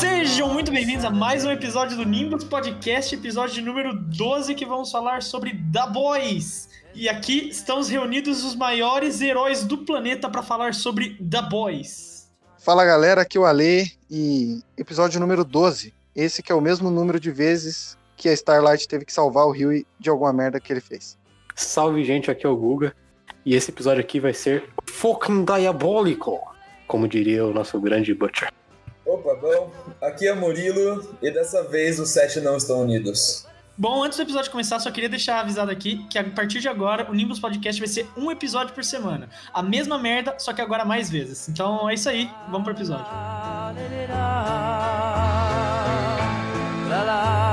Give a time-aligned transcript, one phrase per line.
[0.00, 4.90] Sejam muito bem-vindos a mais um episódio do Nimbus Podcast, episódio número 12, que vamos
[4.90, 6.70] falar sobre The Boys.
[6.94, 12.30] E aqui estamos reunidos os maiores heróis do planeta para falar sobre The Boys.
[12.58, 15.92] Fala galera, aqui é o Ale e episódio número 12.
[16.16, 19.50] Esse que é o mesmo número de vezes que a Starlight teve que salvar o
[19.50, 21.18] Rio de alguma merda que ele fez.
[21.54, 22.94] Salve gente, aqui é o Guga.
[23.44, 26.53] E esse episódio aqui vai ser fucking diabólico,
[26.94, 28.52] como diria o nosso grande Butcher.
[29.04, 33.44] Opa, bom, aqui é Murilo e dessa vez os sete não estão unidos.
[33.76, 37.10] Bom, antes do episódio começar, só queria deixar avisado aqui que a partir de agora
[37.10, 39.28] o Nimbus Podcast vai ser um episódio por semana.
[39.52, 41.48] A mesma merda, só que agora mais vezes.
[41.48, 43.10] Então é isso aí, vamos pro episódio.
[46.86, 47.43] Então,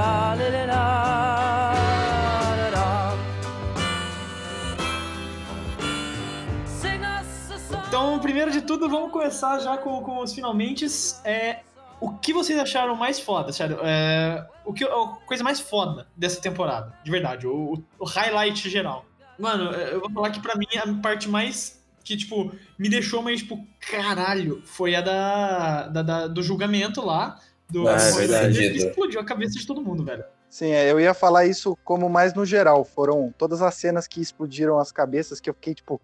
[8.32, 10.88] primeiro de tudo, vamos começar já com, com os finalmente.
[11.26, 11.60] É,
[12.00, 13.78] o que vocês acharam mais foda, sério?
[13.84, 19.06] É, o que, a coisa mais foda dessa temporada, de verdade, o, o highlight geral.
[19.38, 23.42] Mano, eu vou falar que pra mim a parte mais que, tipo, me deixou mais,
[23.42, 27.38] tipo, caralho, foi a da, da, da do julgamento lá.
[27.70, 28.64] Do, Ah, é verdade.
[28.78, 30.24] Explodiu a cabeça de todo mundo, velho.
[30.50, 32.86] Sim, é, eu ia falar isso como mais no geral.
[32.86, 36.02] Foram todas as cenas que explodiram as cabeças que eu fiquei, tipo,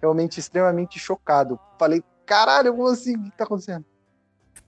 [0.00, 1.58] realmente extremamente chocado.
[1.78, 3.16] Falei, caralho, como assim?
[3.16, 3.84] O que tá acontecendo?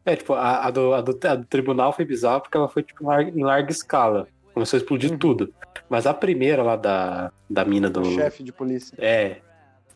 [0.05, 2.83] É, tipo, a, a do, a, do, a do tribunal foi bizarra porque ela foi
[2.83, 4.27] tipo, em larga, em larga escala.
[4.55, 5.19] Começou a explodir Uhum.
[5.19, 5.55] tudo.
[5.89, 8.01] Mas a primeira lá da, da mina do.
[8.01, 8.95] O chefe de polícia.
[8.99, 9.37] É.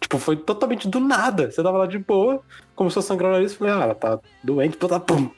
[0.01, 1.51] Tipo, foi totalmente do nada.
[1.51, 2.43] Você tava lá de boa,
[2.77, 5.31] começou a sangrar o nariz e falei, ah, ela tá doente, tá, pum.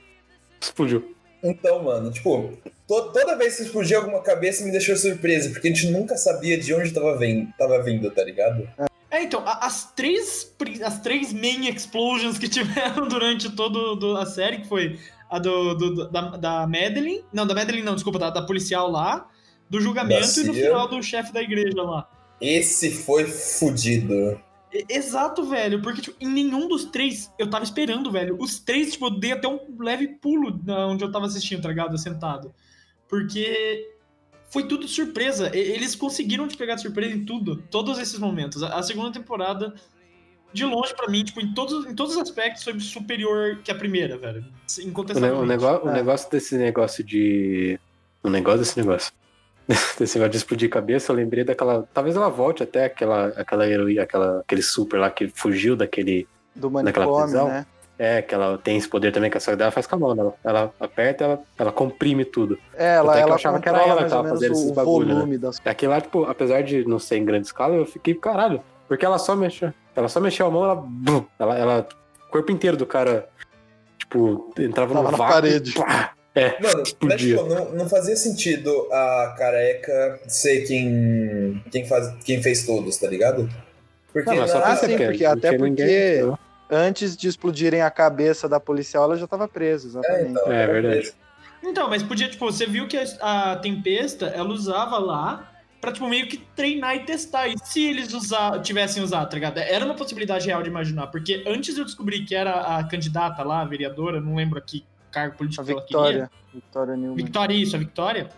[0.61, 1.15] Explodiu.
[1.43, 2.53] Então, mano, tipo,
[2.89, 6.59] to- toda vez que explodia alguma cabeça me deixou surpresa, porque a gente nunca sabia
[6.59, 8.69] de onde tava, vem, tava vindo, tá ligado?
[8.79, 8.87] É,
[9.23, 14.69] então, a- as três, as três main explosions que tiveram durante toda a série, que
[14.69, 14.99] foi
[15.31, 19.29] a do, do- da, da Madeline, não, da Madeline não, desculpa, da, da policial lá,
[19.69, 22.09] do julgamento e no final do chefe da igreja lá.
[22.41, 24.41] Esse foi fudido.
[24.89, 28.37] Exato, velho, porque tipo, em nenhum dos três eu tava esperando, velho.
[28.39, 31.97] Os três, tipo, eu dei até um leve pulo onde eu tava assistindo, tá ligado?
[31.97, 32.55] Sentado.
[33.09, 33.89] Porque
[34.51, 35.51] foi tudo surpresa.
[35.57, 38.63] Eles conseguiram te pegar de surpresa em tudo, todos esses momentos.
[38.63, 39.75] A segunda temporada,
[40.53, 43.75] de longe pra mim, tipo, em todos, em todos os aspectos, foi superior que a
[43.75, 44.41] primeira, velho.
[44.41, 44.45] O,
[44.81, 45.43] ne- Incontestavelmente.
[45.43, 45.93] o negócio, o É.
[45.95, 47.79] negócio desse negócio de.
[48.23, 49.13] O negócio desse negócio.
[49.99, 51.87] desse negócio de explodir cabeça, eu lembrei daquela.
[51.93, 56.27] Talvez ela volte até aquela, aquela heroína, aquela, aquele super lá que fugiu daquele.
[56.55, 57.49] Do manicômio, prisão?
[57.49, 57.67] né?
[57.99, 60.15] É, que ela tem esse poder também, que a só dela faz com a mão,
[60.15, 60.23] né?
[60.23, 62.59] Ela, ela aperta, ela, ela comprime tudo.
[62.77, 64.75] É, ela, Até que eu ela achava que era ela que tava fazendo esses o
[64.75, 65.15] bagulho, né?
[65.15, 68.61] volume das Aqui lá, tipo, apesar de não ser em grande escala, eu fiquei, caralho.
[68.87, 69.73] Porque ela só mexeu.
[69.95, 70.75] Ela só mexeu a mão, ela.
[70.77, 71.89] bum, ela, ela
[72.29, 73.29] o corpo inteiro do cara,
[73.99, 75.33] tipo, entrava Tava no na vácuo.
[75.35, 75.73] parede.
[75.73, 76.13] pá.
[76.35, 82.43] É, Mano, mas, tipo, não, não fazia sentido a careca ser quem, quem, faz, quem
[82.43, 83.49] fez todos, tá ligado?
[84.13, 86.37] Porque Não, mas só na- Ah, porque- até porque- ninguém?
[86.71, 90.31] Antes de explodirem a cabeça da policial, ela já tava presa, É, exatamente.
[90.31, 91.13] então, É, verdade.
[91.63, 96.09] Então, mas podia, tipo, você viu que a, a Tempesta, ela usava lá pra, tipo,
[96.09, 97.49] meio que treinar e testar.
[97.49, 99.59] E se eles usar, tivessem usado, tá ligado?
[99.59, 101.09] Era uma possibilidade real de imaginar.
[101.09, 104.85] Porque antes de eu descobrir que era a candidata lá, a vereadora, não lembro aqui
[105.11, 106.01] cargo político A que ela queria.
[106.03, 106.31] Victoria.
[106.53, 107.17] Victoria Newman.
[107.17, 108.29] Victoria, isso, a Victoria.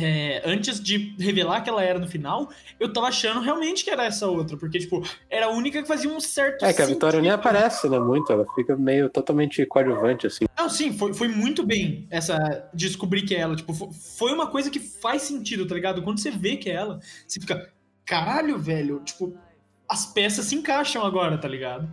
[0.00, 4.04] É, antes de revelar que ela era no final, eu tava achando realmente que era
[4.04, 4.56] essa outra.
[4.56, 7.88] Porque, tipo, era a única que fazia um certo É que a Vitória nem aparece,
[7.88, 7.98] né?
[7.98, 8.32] Muito.
[8.32, 10.44] Ela fica meio totalmente coadjuvante, assim.
[10.58, 13.56] Não, sim, foi, foi muito bem essa descobrir que é ela.
[13.56, 16.02] Tipo, fo- foi uma coisa que faz sentido, tá ligado?
[16.02, 17.70] Quando você vê que é ela, você fica,
[18.04, 19.36] caralho, velho, tipo,
[19.88, 21.88] as peças se encaixam agora, tá ligado?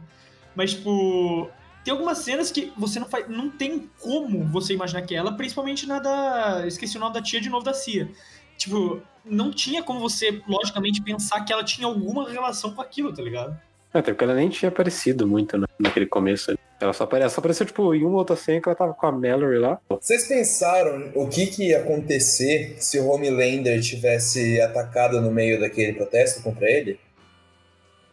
[0.56, 1.50] Mas, tipo,
[1.86, 3.30] tem algumas cenas que você não faz.
[3.30, 6.64] Não tem como você imaginar que é ela, principalmente na da.
[6.66, 8.10] Esqueci o nome da tia de novo da Cia.
[8.58, 13.22] Tipo, não tinha como você, logicamente, pensar que ela tinha alguma relação com aquilo, tá
[13.22, 13.56] ligado?
[13.94, 16.58] Até porque ela nem tinha aparecido muito né, naquele começo.
[16.82, 17.22] Ela só, apare...
[17.22, 19.80] ela só apareceu, tipo, em uma outra cena que ela tava com a Mallory lá.
[19.88, 25.94] Vocês pensaram o que, que ia acontecer se o Homelander tivesse atacado no meio daquele
[25.94, 27.00] protesto contra ele?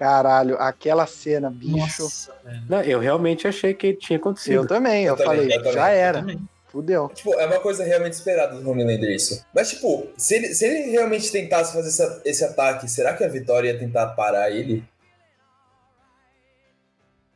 [0.02, 2.02] Caralho, aquela cena, bicho.
[2.02, 2.32] Nossa.
[2.68, 4.54] Não, eu realmente achei que tinha acontecido.
[4.54, 6.26] Eu também, eu, Eu também, falei, eu também, já era,
[6.66, 7.08] fudeu.
[7.14, 9.44] Tipo, é uma coisa realmente esperada do Homelander isso.
[9.54, 13.28] Mas, tipo, se ele, se ele realmente tentasse fazer essa- esse ataque, será que a
[13.28, 14.82] Vitória ia tentar parar ele?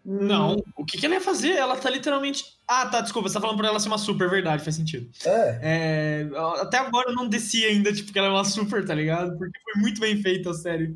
[0.09, 1.51] Não, o que, que ela ia fazer?
[1.57, 2.45] Ela tá literalmente.
[2.69, 5.11] Ah, tá, desculpa, você tá falando pra ela ser uma super, verdade, faz sentido.
[5.25, 5.59] É.
[5.61, 6.29] É,
[6.61, 9.37] até agora eu não desci ainda, tipo, que ela é uma super, tá ligado?
[9.37, 10.95] Porque foi muito bem feita a série.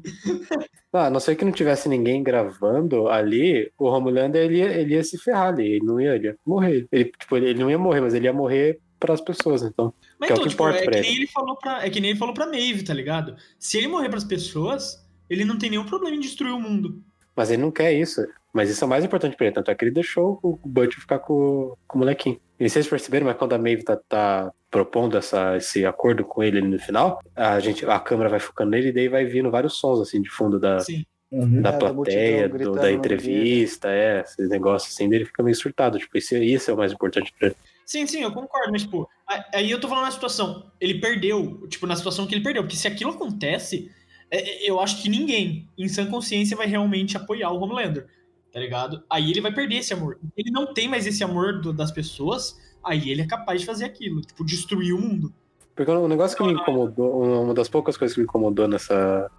[0.93, 4.95] Ah, a não ser que não tivesse ninguém gravando ali, o Homelander ele ia, ele
[4.95, 6.87] ia se ferrar ali, ele não ia, ele ia morrer.
[6.93, 9.93] Ele, tipo, ele, não ia morrer, mas ele ia morrer pras pessoas, então.
[10.21, 11.07] Mas Que é o então, que tipo, importa é pra que, ele.
[11.09, 13.35] nem ele falou pra, é que nem ele falou pra Maeve, tá ligado?
[13.59, 17.03] Se ele morrer pras pessoas, ele não tem nenhum problema em destruir o mundo.
[17.35, 18.21] Mas ele não quer isso.
[18.53, 19.55] Mas isso é o mais importante pra ele.
[19.55, 22.41] Tanto é que ele deixou o Butch ficar com, com o molequinho.
[22.59, 26.61] E vocês perceberam, mas quando a Maeve tá, tá propondo essa, esse acordo com ele
[26.61, 30.01] no final, a, gente, a câmera vai focando nele e daí vai vindo vários sons
[30.01, 31.05] assim de fundo da, Sim.
[31.31, 31.63] Uhum.
[31.63, 35.55] da É, da plateia, multidão do- da entrevista, é, esses negócios assim, dele fica meio
[35.57, 35.99] surtado.
[35.99, 37.57] Tipo, isso, isso é o mais importante pra ele.
[37.87, 39.09] Sim, sim, eu concordo, mas, tipo,
[39.55, 40.71] aí eu tô falando na situação.
[40.81, 42.63] Ele perdeu, tipo, na situação que ele perdeu.
[42.63, 43.91] Porque se aquilo acontece,
[44.31, 48.07] é- é- eu acho que ninguém, em sã consciência, vai realmente apoiar o Homelander,
[48.53, 49.03] tá ligado?
[49.09, 50.19] Aí ele vai perder esse amor.
[50.37, 53.85] Ele não tem mais esse amor do- das pessoas, aí ele é capaz de fazer
[53.85, 55.33] aquilo, tipo, destruir o mundo.
[55.75, 59.31] Porque um negócio que me incomodou, uma das poucas coisas que me incomodou nessa,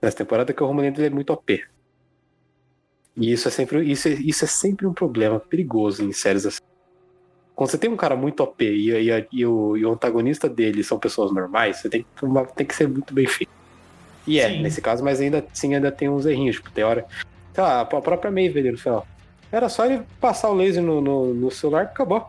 [0.00, 1.64] nessa temporada é que o ele é muito OP.
[3.16, 6.58] E isso é sempre, isso é, isso é sempre um problema perigoso em séries assim.
[7.56, 10.84] Quando você tem um cara muito OP e, e- e o, e o antagonista dele
[10.84, 12.06] são pessoas normais, você tem
[12.54, 13.50] tem que ser muito bem feito.
[14.24, 14.62] E é, Sim.
[14.62, 16.56] nesse caso, mas ainda sim ainda tem uns errinhos.
[16.56, 17.04] Tipo, tem hora.
[17.58, 19.04] Sei lá, a própria Maeve ali no final.
[19.50, 22.24] Era só ele passar o laser no, no, no celular e acabou.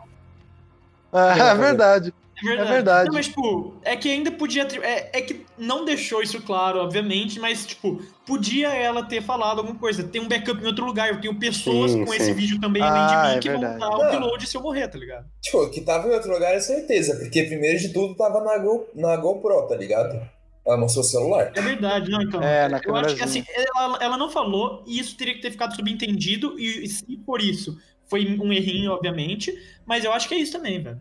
[1.12, 2.12] Ah, é verdade.
[2.36, 2.68] É verdade.
[2.68, 3.06] É verdade.
[3.06, 4.66] Não, mas, tipo, é que ainda podia.
[4.82, 9.78] É, é que não deixou isso claro, obviamente, mas, tipo, podia ela ter falado alguma
[9.78, 10.02] coisa.
[10.02, 11.10] Tem um backup em outro lugar.
[11.10, 12.16] Eu tenho pessoas Sim, com sim.
[12.16, 13.78] esse vídeo também além de Ah, mim é que verdade.
[13.78, 15.26] vão dar o upload se eu morrer, tá ligado?
[15.40, 18.88] Tipo, que tava em outro lugar é certeza, porque primeiro de tudo tava na, Go,
[18.96, 20.20] na GoPro, tá ligado?
[20.66, 21.52] Ela mostrou o celular.
[21.54, 22.42] É verdade, não, então.
[22.42, 25.50] É, na eu acho que assim, ela, ela não falou e isso teria que ter
[25.50, 30.34] ficado subentendido, e, e se por isso foi um errinho, obviamente, mas eu acho que
[30.34, 31.00] é isso também, velho.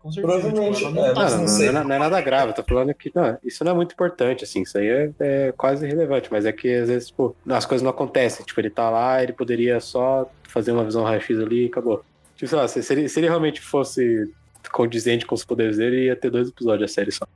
[0.00, 0.40] Com certeza.
[0.40, 2.50] Provavelmente, tipo, ela é, não tá Não, não não, não é, não é nada grave,
[2.50, 5.52] eu tô falando que não, isso não é muito importante, assim, isso aí é, é
[5.52, 8.88] quase irrelevante, mas é que às vezes, tipo, as coisas não acontecem, tipo, ele tá
[8.88, 12.02] lá, ele poderia só fazer uma visão raio-x ali e acabou.
[12.34, 14.32] Tipo, sei lá, se, se ele, se ele realmente fosse
[14.72, 17.26] condizente com os poderes dele, ia ter dois episódios a série só.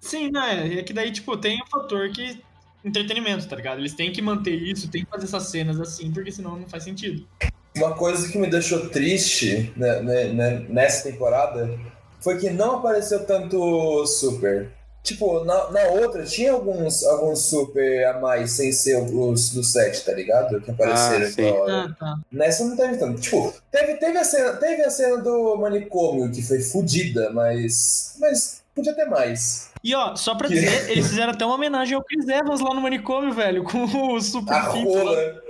[0.00, 0.78] Sim, né?
[0.78, 2.42] É que daí, tipo, tem o fator que.
[2.82, 3.78] Entretenimento, tá ligado?
[3.78, 6.82] Eles têm que manter isso, tem que fazer essas cenas assim, porque senão não faz
[6.82, 7.28] sentido.
[7.76, 11.78] Uma coisa que me deixou triste né, né, né, nessa temporada
[12.20, 14.72] foi que não apareceu tanto super.
[15.02, 20.04] Tipo, na, na outra tinha alguns, alguns super a mais sem ser os do set,
[20.04, 20.60] tá ligado?
[20.60, 21.70] Que apareceram Ah, sim.
[21.70, 22.14] Ah, tá.
[22.30, 23.18] Nessa não teve tanto.
[23.20, 28.14] Tipo, teve, teve, a cena, teve a cena do manicômio que foi fodida, mas.
[28.20, 29.70] Mas podia ter mais.
[29.82, 32.80] E ó, só pra dizer, eles fizeram até uma homenagem ao Chris Evans lá no
[32.80, 35.42] manicômio, velho, com o super A rola,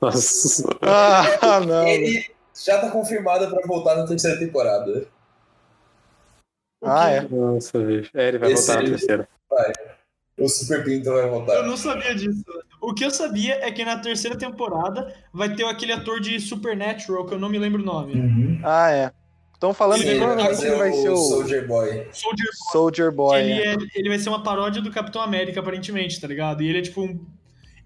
[0.00, 0.68] Nossa.
[0.82, 1.86] Ah, não.
[1.86, 5.06] ele já tá confirmado pra voltar na terceira temporada.
[6.84, 7.20] Ah, é.
[7.22, 8.10] Nossa, bicho.
[8.14, 9.28] É, ele vai Esse voltar na terceira.
[10.38, 11.62] O Super Pinto vai Eu voltar.
[11.62, 12.42] não sabia disso.
[12.80, 17.26] O que eu sabia é que na terceira temporada vai ter aquele ator de Supernatural,
[17.26, 18.14] que eu não me lembro o nome.
[18.14, 18.60] Uhum.
[18.64, 19.12] Ah, é.
[19.62, 22.08] Estão falando que ele vai provavelmente ele vai ser o Soldier Boy.
[22.10, 23.40] Soldier Soldier Boy.
[23.40, 23.74] ele, é.
[23.74, 26.64] é, ele vai ser uma paródia do Capitão América, aparentemente, tá ligado?
[26.64, 27.24] E ele é tipo um.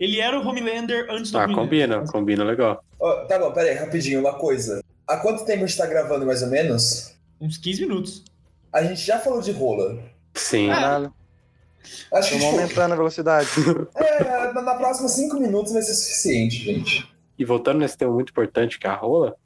[0.01, 1.63] Ele era o Homelander antes do Ah, Homelander.
[1.63, 2.83] combina, combina legal.
[2.99, 4.83] Ó, tá bom, pera aí, rapidinho, uma coisa.
[5.07, 7.15] Há quanto tempo a gente tá gravando, mais ou menos?
[7.39, 8.25] Uns 15 minutos.
[8.73, 9.99] A gente já falou de rola.
[10.33, 10.69] Sim.
[10.69, 11.13] Caralho.
[12.11, 13.49] Acho que, Estamos tipo, aumentando a velocidade.
[13.97, 17.07] é, na, na próxima cinco minutos vai ser suficiente, gente.
[17.39, 19.37] E voltando nesse tema muito importante que é a rola.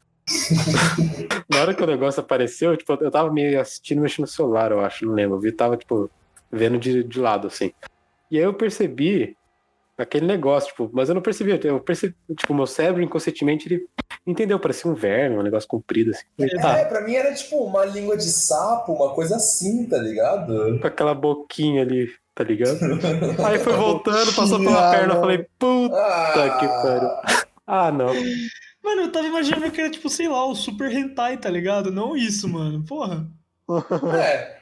[1.48, 4.80] Na hora que o negócio apareceu, tipo, eu tava meio assistindo, mexendo no celular, eu
[4.80, 5.36] acho, não lembro.
[5.36, 6.10] Eu vi, tava, tipo,
[6.50, 7.72] vendo de, de lado, assim.
[8.30, 9.36] E aí eu percebi
[9.98, 11.58] aquele negócio, tipo, mas eu não percebi.
[11.64, 13.86] Eu percebi, tipo, meu cérebro inconscientemente ele
[14.26, 16.24] entendeu, parecia um verme, um negócio comprido, assim.
[16.38, 20.78] É, tá, pra mim era tipo uma língua de sapo, uma coisa assim, tá ligado?
[20.80, 22.78] com aquela boquinha ali, tá ligado?
[23.44, 27.46] Aí foi voltando, passou pela perna, falei, puta Ah, que pariu.
[27.66, 28.12] Ah, não.
[28.82, 31.90] Mano, eu tava imaginando que era tipo, sei lá, o Super Hentai, tá ligado?
[31.92, 32.82] Não isso, mano.
[32.84, 33.26] Porra.
[34.18, 34.58] É.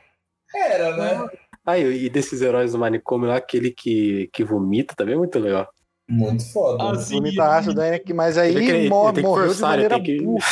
[0.55, 1.29] Era, né?
[1.65, 5.69] Ah, e desses heróis do manicômio lá, aquele que, que vomita também é muito legal.
[6.09, 6.83] Muito foda.
[6.83, 7.17] Ah, sim.
[7.17, 7.99] Vomita ácido né?
[7.99, 10.47] que- Mas aí Ele ele tem que morreu de ele maneira tem que- burra.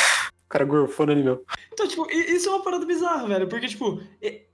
[0.47, 1.41] O cara gorfando ali mesmo.
[1.73, 3.49] Então, tipo, isso é uma parada bizarra, velho.
[3.49, 3.99] Porque, tipo,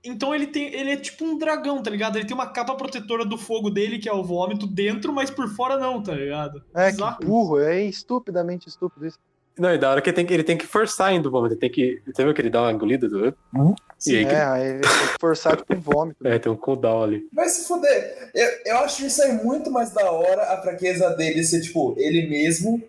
[0.02, 0.74] então ele tem.
[0.74, 2.16] Ele é tipo um dragão, tá ligado?
[2.16, 5.48] Ele tem uma capa protetora do fogo dele, que é o vômito, dentro, mas por
[5.54, 6.62] fora não, tá ligado?
[6.74, 7.18] É, Bizarro.
[7.20, 7.60] que burro.
[7.60, 9.18] É estupidamente estúpido isso.
[9.56, 11.54] Não, e da hora que ele tem que, ele tem que forçar ainda o vômito.
[11.54, 12.02] Ele tem que.
[12.12, 13.08] Você viu que ele dá uma engolida?
[13.08, 13.28] Do...
[14.04, 16.16] E aí que- É, aí ele tem que forçar tipo um vômito.
[16.26, 17.28] É, tem um cooldown ali.
[17.32, 18.32] Vai se fuder.
[18.34, 22.28] Eu, eu acho isso aí muito mais da hora, a fraqueza dele ser, tipo, ele
[22.28, 22.82] mesmo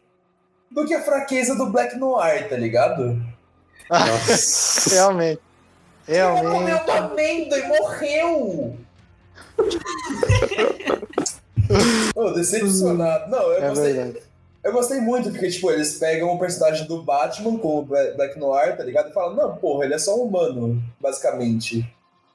[0.76, 3.20] do que a fraqueza do Black Noir, tá ligado?
[3.90, 4.90] Nossa.
[4.94, 5.40] Realmente.
[6.08, 6.84] Ele comeu Realmente.
[6.92, 8.78] uma amêndoa e morreu!
[12.16, 13.30] Ô, decepcionado.
[13.32, 13.94] Não, eu É gostei.
[13.94, 14.26] verdade.
[14.64, 18.38] Eu gostei muito, porque, tipo, eles pegam o personagem do Batman com o Bla- Black
[18.40, 19.10] Noir, tá ligado?
[19.10, 21.88] E falam, não, porra, ele é só um humano, basicamente.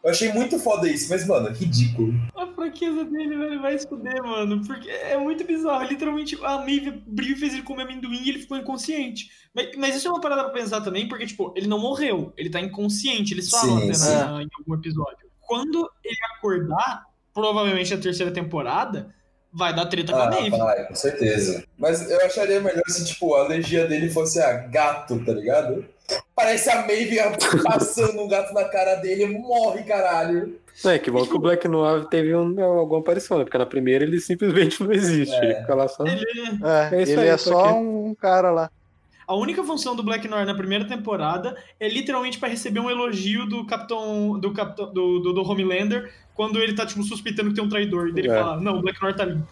[0.02, 2.14] Eu achei muito foda isso, mas, mano, ridículo.
[2.34, 4.64] A fraqueza dele, velho, vai esconder, mano.
[4.66, 5.84] Porque é muito bizarro.
[5.84, 9.28] Literalmente, a Maeve abriu e fez ele comer amendoim e ele ficou inconsciente.
[9.54, 12.32] Mas, mas isso é uma parada pra pensar também, porque, tipo, ele não morreu.
[12.36, 13.34] Ele tá inconsciente.
[13.34, 14.14] Eles falam Sim, até sim.
[14.14, 15.28] na- em algum episódio.
[15.46, 17.04] Quando ele acordar,
[17.34, 19.14] provavelmente na terceira temporada,
[19.52, 20.50] vai dar treta com a Ah, Maeve.
[20.56, 21.62] vai, com certeza.
[21.76, 25.84] Mas eu acharia melhor se, tipo, a alergia dele fosse a gato, tá ligado?
[26.40, 27.18] Parece a Maeve
[27.62, 30.58] passando um gato na cara dele e morre, caralho.
[30.84, 33.44] É, que bom que o Black Noir teve um, alguma aparição, né?
[33.44, 35.34] Porque na primeira ele simplesmente não existe.
[35.34, 35.44] É.
[35.44, 36.04] Ele fica lá só.
[36.06, 36.24] Ele-
[36.64, 38.70] É, É ele aí, é só um cara lá.
[39.26, 43.44] a única função do Black Noir na primeira temporada é literalmente pra receber um elogio
[43.46, 44.38] do Capitão.
[44.40, 44.86] do Capitão.
[44.92, 48.08] do, do, do Homelander quando ele tá, tipo, suspeitando que tem um traidor.
[48.08, 48.34] E dele É.
[48.34, 49.46] fala, não, o Black Noir tá limpo.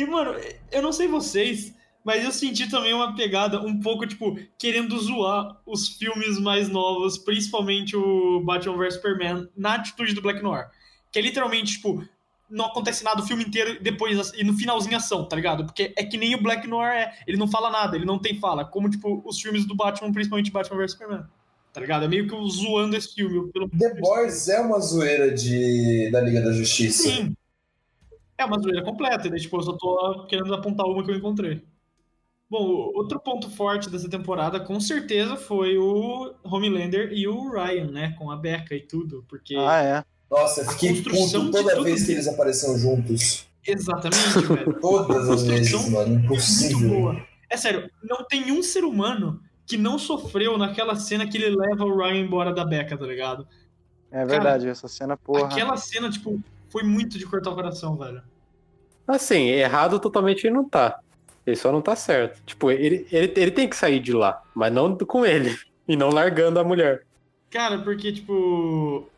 [0.00, 0.34] E, mano,
[0.72, 5.60] eu não sei vocês, mas eu senti também uma pegada um pouco, tipo, querendo zoar
[5.66, 10.68] os filmes mais novos, principalmente o Batman vs Superman, na atitude do Black Noir.
[11.12, 12.02] Que é literalmente, tipo,
[12.48, 15.66] não acontece nada o filme inteiro e depois, e no finalzinho ação, tá ligado?
[15.66, 18.40] Porque é que nem o Black Noir é, ele não fala nada, ele não tem
[18.40, 21.24] fala, como, tipo, os filmes do Batman, principalmente Batman vs Superman.
[21.74, 22.06] Tá ligado?
[22.06, 23.52] É meio que zoando esse filme.
[23.52, 23.68] Pelo...
[23.68, 26.10] The Boys é uma zoeira de...
[26.10, 27.02] da Liga da Justiça.
[27.02, 27.36] Sim.
[28.40, 31.14] É uma zoeira completa, e daí, tipo, eu só tô querendo apontar uma que eu
[31.14, 31.62] encontrei.
[32.48, 38.16] Bom, outro ponto forte dessa temporada, com certeza, foi o Homelander e o Ryan, né?
[38.18, 39.54] Com a Becca e tudo, porque...
[39.56, 40.04] Ah, é.
[40.30, 43.46] Nossa, eu fiquei construção puto toda vez que eles apareciam juntos.
[43.66, 44.80] Exatamente, velho.
[44.80, 46.14] Todas as vezes, mano.
[46.14, 46.88] Muito Impossível.
[46.88, 47.26] boa.
[47.50, 51.84] É sério, não tem um ser humano que não sofreu naquela cena que ele leva
[51.84, 53.46] o Ryan embora da Becca, tá ligado?
[54.10, 55.44] É verdade, essa cena, porra.
[55.44, 58.22] Aquela cena, tipo, foi muito de cortar o coração, velho.
[59.06, 61.00] Assim, errado totalmente ele não tá.
[61.46, 62.42] Ele só não tá certo.
[62.44, 65.58] Tipo, ele, ele, ele tem que sair de lá, mas não com ele.
[65.88, 67.04] E não largando a mulher.
[67.50, 69.08] Cara, porque, tipo.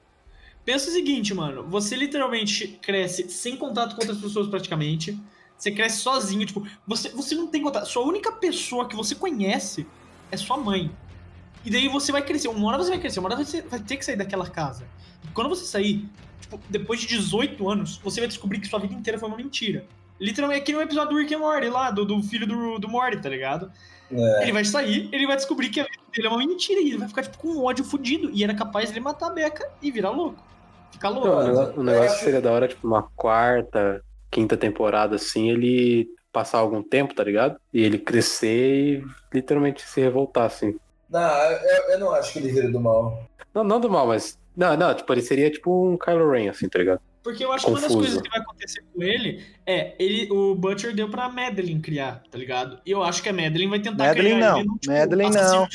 [0.64, 1.64] Pensa o seguinte, mano.
[1.64, 5.20] Você literalmente cresce sem contato com outras pessoas praticamente.
[5.58, 7.86] Você cresce sozinho, tipo, você, você não tem contato.
[7.86, 9.86] Sua única pessoa que você conhece
[10.30, 10.90] é sua mãe.
[11.64, 12.48] E daí você vai crescer.
[12.48, 14.84] Uma hora você vai crescer, uma hora você vai ter que sair daquela casa.
[15.24, 16.08] E quando você sair,
[16.40, 19.84] tipo, depois de 18 anos, você vai descobrir que sua vida inteira foi uma mentira.
[20.20, 22.88] Literalmente, é que no episódio do Rick and Morty lá, do, do filho do, do
[22.88, 23.72] Morty, tá ligado?
[24.10, 24.42] É.
[24.42, 26.98] Ele vai sair, ele vai descobrir que a vida dele é uma mentira e ele
[26.98, 28.30] vai ficar tipo, com um ódio fudido.
[28.32, 30.42] E era capaz de ele matar a Becca e virar louco.
[30.92, 31.28] Ficar louco.
[31.28, 35.50] Não, o negócio, o negócio que seria da hora, tipo, uma quarta, quinta temporada, assim,
[35.50, 37.58] ele passar algum tempo, tá ligado?
[37.72, 40.76] E ele crescer e literalmente se revoltar, assim.
[41.12, 43.28] Não, eu, eu não acho que ele vira do mal.
[43.54, 44.38] Não, não do mal, mas.
[44.56, 47.00] Não, não, tipo, ele seria tipo um Kylo Ren, assim, tá ligado?
[47.22, 48.06] Porque eu acho que uma das Confuso.
[48.08, 52.36] coisas que vai acontecer com ele é ele, o Butcher deu pra Madeline criar, tá
[52.36, 52.80] ligado?
[52.84, 54.58] E eu acho que a Madeline vai tentar Madeline criar não.
[54.58, 55.68] ele no tipo, Madeline não.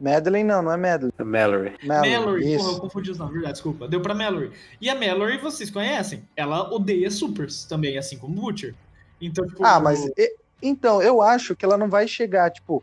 [0.00, 1.12] Madeline não, não é Madeline.
[1.18, 1.72] A Mallory.
[1.84, 3.88] Mallory, Mallory, porra, eu confundi os nomes, verdade, desculpa.
[3.88, 4.52] Deu pra Mallory.
[4.80, 8.74] E a Mallory, vocês conhecem, ela odeia supers também, assim como o Butcher.
[9.20, 9.64] Então, tipo.
[9.64, 12.82] Ah, mas e- então, eu acho que ela não vai chegar, tipo,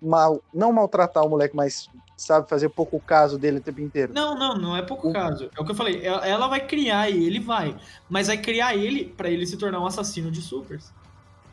[0.00, 4.12] mal, não maltratar o moleque, mas sabe fazer pouco caso dele o tempo inteiro.
[4.14, 5.50] Não, não, não é pouco O- caso.
[5.56, 6.04] É o que eu falei.
[6.04, 7.76] Ela, ela vai criar ele, vai.
[8.08, 10.90] Mas vai criar ele pra ele se tornar um assassino de supers.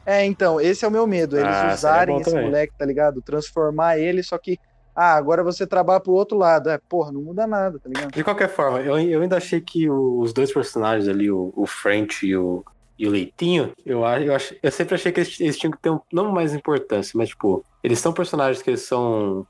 [0.06, 2.46] É, então, esse é o meu medo, eles Ah, usarem esse também.
[2.46, 3.22] moleque, tá ligado?
[3.22, 4.60] Transformar ele, só que
[4.96, 6.70] ah, agora você trabalha pro outro lado.
[6.70, 8.12] É, porra, não muda nada, tá ligado?
[8.12, 12.26] De qualquer forma, eu, eu ainda achei que os dois personagens ali, o, o French
[12.28, 12.64] e o,
[12.98, 15.80] e o Leitinho, eu, acho- eu, ach- eu sempre achei que eles, eles tinham que
[15.80, 19.46] ter um, não mais importância, mas tipo, eles são personagens que eles são.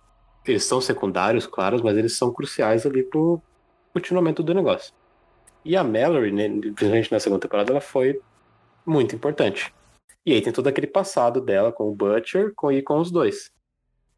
[0.46, 3.42] Eles são secundários, claro, mas eles são cruciais ali pro
[3.94, 4.94] continuamento do negócio.
[5.64, 8.20] E a Mallory, né, principalmente na segunda temporada, ela foi
[8.86, 9.74] muito importante.
[10.26, 13.52] E aí tem todo aquele passado dela com o Butcher com, e com os dois.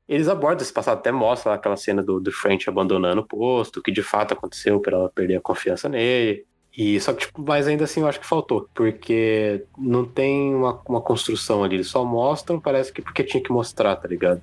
[0.08, 3.91] Eles abordam esse passado, até mostra aquela cena do, do French abandonando o posto, que
[3.91, 6.46] de fato aconteceu pra ela perder a confiança nele.
[6.77, 10.79] E só que, tipo, mas ainda assim eu acho que faltou, porque não tem uma,
[10.88, 14.41] uma construção ali, eles só mostram, parece que porque tinha que mostrar, tá ligado?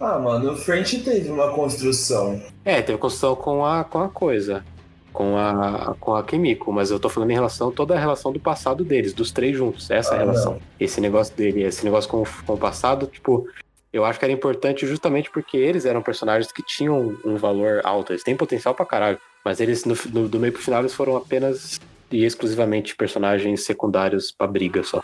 [0.00, 2.40] Ah, mano, o French teve uma construção.
[2.64, 4.64] É, teve construção com a, com a coisa,
[5.12, 8.40] com a, com a Kimiko, mas eu tô falando em relação, toda a relação do
[8.40, 10.58] passado deles, dos três juntos, essa Ah, relação.
[10.80, 13.46] Esse negócio dele, esse negócio com, com o passado, tipo,
[13.92, 18.10] Eu acho que era importante justamente porque eles eram personagens que tinham um valor alto.
[18.12, 19.20] Eles têm potencial pra caralho.
[19.44, 21.78] Mas eles, no, no- do meio pro final, eles foram apenas
[22.10, 25.02] e exclusivamente personagens secundários pra briga só.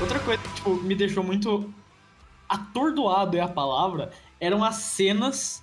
[0.00, 1.72] Outra coisa que tipo, me deixou muito
[2.48, 5.62] atordoado é a palavra, eram as cenas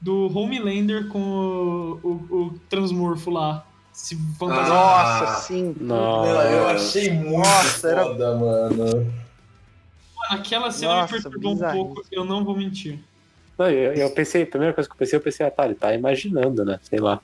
[0.00, 3.66] do Homelander com o, o, o transmorfo lá.
[3.92, 4.68] Se fantasma.
[4.68, 5.36] Nossa, Ah.
[5.36, 5.74] sim.
[5.80, 9.12] Não, eu achei muito Nossa, era- foda, mano.
[10.30, 11.84] Aquela cena Nossa, me perturbou um bizarríssimo.
[11.94, 12.98] pouco, eu não vou mentir.
[13.58, 15.74] Não, eu, eu pensei, a primeira coisa que eu pensei, eu pensei, ah, tá, ele
[15.74, 16.78] tá imaginando, né?
[16.82, 17.20] Sei lá.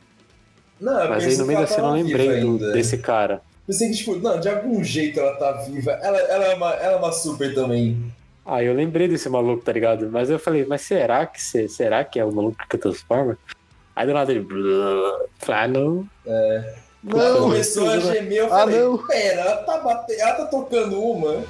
[0.80, 3.40] Não, eu Mas aí no meio da cena eu lembrei do- desse cara.
[3.66, 5.92] Pensei que, tipo, não, de algum jeito ela tá viva.
[5.92, 8.12] Ela, ela, é, uma, ela é uma super também.
[8.44, 10.08] Ah, eu lembrei desse maluco, tá ligado?
[10.10, 13.36] Mas eu falei, mas será que se- será que é o maluco que transforma?
[13.96, 14.46] Aí do nada ele.
[15.38, 16.08] Falei, ah, não.
[16.26, 18.98] Ela Não, começou a gemer, eu Ah, falei, não.
[18.98, 20.12] pera, ela tá, bate...
[20.20, 21.42] ela tá tocando uma.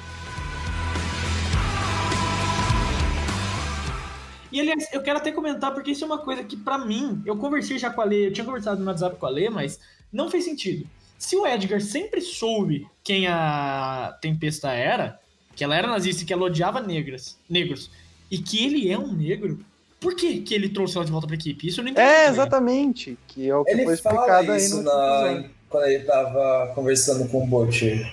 [4.51, 7.35] E aliás, eu quero até comentar, porque isso é uma coisa que, pra mim, eu
[7.37, 9.79] conversei já com a Lê, eu tinha conversado no WhatsApp com a Lê, mas
[10.11, 10.87] não fez sentido.
[11.17, 15.19] Se o Edgar sempre soube quem a Tempesta era,
[15.55, 17.91] que ela era nazista e que ela odiava negras, negros,
[18.31, 19.59] e que ele é um negro,
[19.99, 21.67] por que, que ele trouxe ela de volta pra equipe?
[21.67, 22.07] Isso eu não entendi.
[22.07, 23.17] É, exatamente.
[23.27, 25.43] Que é o que foi Ele explicado fala aí isso no na...
[25.69, 28.05] quando ele tava conversando com o Butcher.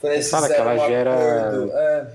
[0.00, 1.72] Quando eles Fala que ela um gera- acordo.
[1.72, 2.12] É,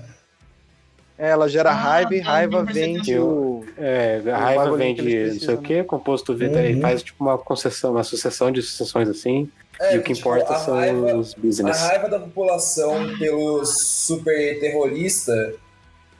[1.16, 2.86] É, ela gera Ah, raiva e tá, raiva percebi.
[2.94, 3.64] vende o.
[3.78, 6.58] É, a raiva vem de não sei o que, composto V, Uhum.
[6.58, 9.48] ele faz tipo uma concessão, uma sucessão de sucessões assim.
[9.80, 11.78] é, e o que tipo, importa a são raiva, os A business.
[11.80, 15.54] raiva da população pelo super terrorista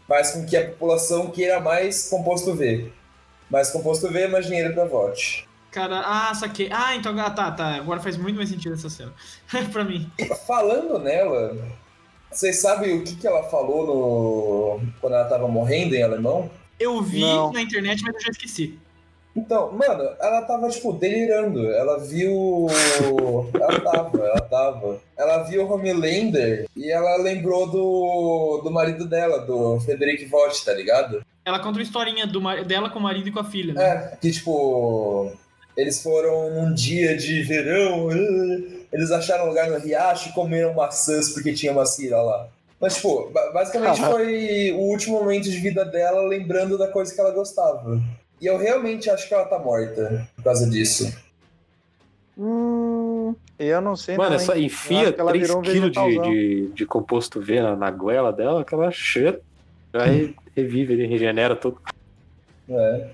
[0.06, 2.90] faz com que a população queira mais composto V.
[3.50, 5.48] Mais composto V mais dinheiro pra vote.
[5.70, 6.68] Cara, ah, saquei.
[6.70, 7.74] Ah, então, ah, tá, tá.
[7.74, 9.12] Agora faz muito mais sentido essa cena.
[9.72, 10.10] pra mim.
[10.46, 11.56] Falando nela,
[12.30, 13.86] vocês sabem o que, que ela falou
[14.80, 16.50] no quando ela tava morrendo em alemão?
[16.78, 17.52] Eu vi Não.
[17.52, 18.78] na internet, mas eu já esqueci.
[19.36, 21.70] Então, mano, ela tava, tipo, delirando.
[21.72, 22.66] Ela viu.
[23.54, 25.00] Ela tava, ela tava.
[25.16, 30.72] Ela viu o Homelander e ela lembrou do, do marido dela, do Frederick Vogt, tá
[30.72, 31.24] ligado?
[31.44, 33.84] Ela conta uma historinha do, mar- dela com o marido e com a filha, né?
[34.12, 35.32] É, que tipo.
[35.76, 40.72] Eles foram num dia de verão, eh, eles acharam um lugar no riacho e comeram
[40.72, 42.46] maçãs porque tinha macira lá.
[42.80, 44.08] Mas, tipo, ba- basicamente Ah.
[44.08, 48.00] foi o último momento de vida dela lembrando da coisa que ela gostava.
[48.40, 51.12] E eu realmente acho que ela tá morta por causa disso.
[52.36, 54.16] Hum, eu não sei.
[54.16, 54.44] Mano, é?
[54.44, 56.22] Eu enfia acho que ela 3 virou um kg de, vegetalzão.
[56.32, 59.38] de, de composto V na, na goela dela, que ela che-
[59.92, 61.80] aí revive, ele regenera tudo.
[62.68, 63.08] É.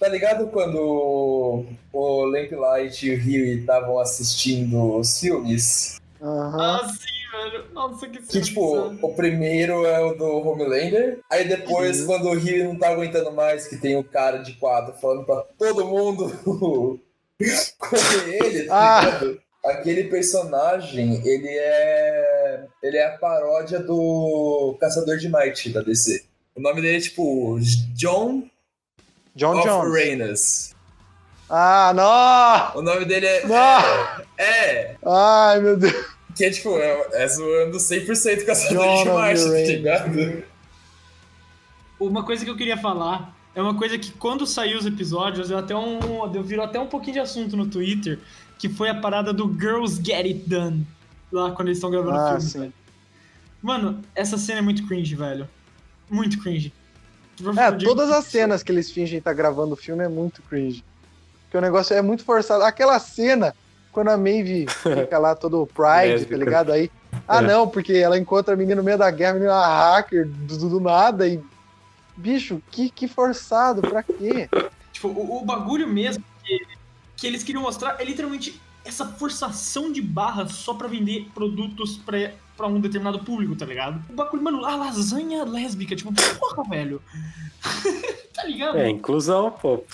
[0.00, 6.00] Tá ligado quando o Lamplight e o Rio estavam assistindo os filmes?
[6.22, 6.80] Aham.
[6.82, 7.64] Ah, sim, velho.
[7.72, 12.06] Nossa, que Que, tipo, o primeiro é o do Homelander, aí depois, Uhum.
[12.06, 15.44] quando o Rio não tá aguentando mais, que tem o cara de quadro falando pra
[15.58, 16.30] todo mundo
[17.78, 19.04] comer ele, tá Ah.
[19.04, 19.42] ligado?
[19.64, 22.64] Aquele personagem, ele é.
[22.82, 26.24] Ele é a paródia do Caçador de Might da DC.
[26.56, 27.58] O nome dele é tipo
[27.94, 28.42] John
[29.36, 29.92] John of Jones.
[29.94, 30.71] Rainas.
[31.54, 31.92] Ah,
[32.74, 32.80] não!
[32.80, 33.46] O nome dele é.
[33.46, 34.24] Não!
[34.38, 34.96] É!
[35.04, 35.92] Ai, meu Deus.
[36.34, 40.44] Que é tipo, é, é zoando 100% Caçador John de Might, tá ligado?
[42.00, 45.58] Uma coisa que eu queria falar é uma coisa que quando saiu os episódios, deu
[45.58, 48.18] até um, deu, virou até um pouquinho de assunto no Twitter,
[48.58, 50.86] que foi a parada do Girls Get It Done,
[51.30, 52.42] lá quando eles estão gravando o Ah, filme.
[52.42, 52.58] sim.
[52.60, 52.72] velho.
[53.60, 55.46] Mano, essa cena é muito cringe, velho.
[56.10, 56.72] Muito cringe.
[57.58, 60.82] É, todas as cenas que eles fingem estar gravando o filme é muito cringe.
[61.52, 62.64] Porque o negócio é muito forçado.
[62.64, 63.54] Aquela cena,
[63.92, 66.72] quando a Maeve fica lá todo Pride, tá ligado?
[66.72, 66.90] Aí.
[67.28, 67.42] Ah, É.
[67.42, 70.26] não, porque ela encontra a menina no meio da guerra, a menina é uma hacker,
[70.26, 71.38] do, do nada, e.
[72.16, 74.48] Bicho, que, que forçado, pra quê?
[74.94, 76.66] Tipo, o, o bagulho mesmo que,
[77.16, 82.32] que eles queriam mostrar é literalmente essa forçação de barra só pra vender produtos pra,
[82.56, 84.02] pra um determinado público, tá ligado?
[84.08, 87.02] O bagulho, mano, a lasanha lésbica, tipo, porra, velho.
[88.34, 88.78] tá ligado?
[88.78, 89.84] É, inclusão, pô.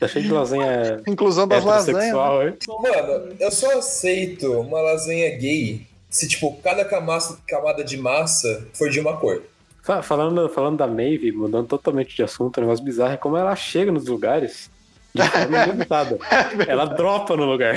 [0.00, 2.12] Tá cheio de lasanha Inclusão das lasanhas.
[2.14, 2.56] né?
[2.68, 8.98] Mano, eu só aceito uma lasanha gay se, tipo, cada camada de massa for de
[9.00, 9.42] uma cor.
[9.82, 13.54] Fa- Falando, falando da Maeve, mudando totalmente de assunto, um negócio bizarro é como ela
[13.56, 14.70] chega nos lugares
[15.14, 16.18] de forma inusitada.
[16.66, 17.74] ela dropa no lugar.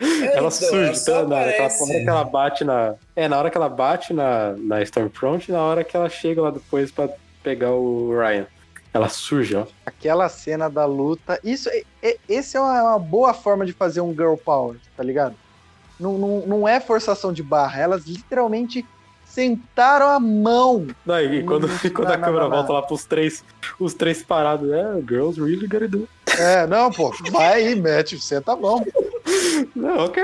[0.00, 0.96] É, ela então, surge.
[0.96, 2.94] só Então, na, hora que ela bate na.
[3.14, 6.42] É, na hora que ela bate na, na Stormfront e na hora que ela chega
[6.42, 7.08] lá depois pra
[7.42, 8.46] pegar o Ryan.
[8.94, 9.66] Ela surge, ó.
[9.84, 11.40] Aquela cena da luta.
[11.42, 15.02] Isso, é, é- esse é uma, uma boa forma de fazer um girl power, tá
[15.02, 15.34] ligado?
[15.98, 17.80] Não, não, não é forçação de barra.
[17.80, 18.86] Elas literalmente
[19.24, 20.86] sentaram a mão.
[21.04, 23.44] Não, e Não, quando, não quando a câmera volta lá pros três,
[23.80, 26.08] os três parados, é, girls really gotta do.
[26.38, 28.84] É, não, pô, vai aí, mete, senta a mão.
[29.74, 30.22] Não, ok.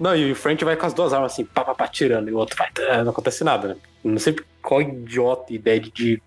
[0.00, 2.32] Não, e o French vai com as duas armas assim, pá, pá, pá, tirando, e
[2.32, 3.76] o outro vai, ah, não acontece nada, né?
[4.04, 6.20] Não sei qual idiota ideia de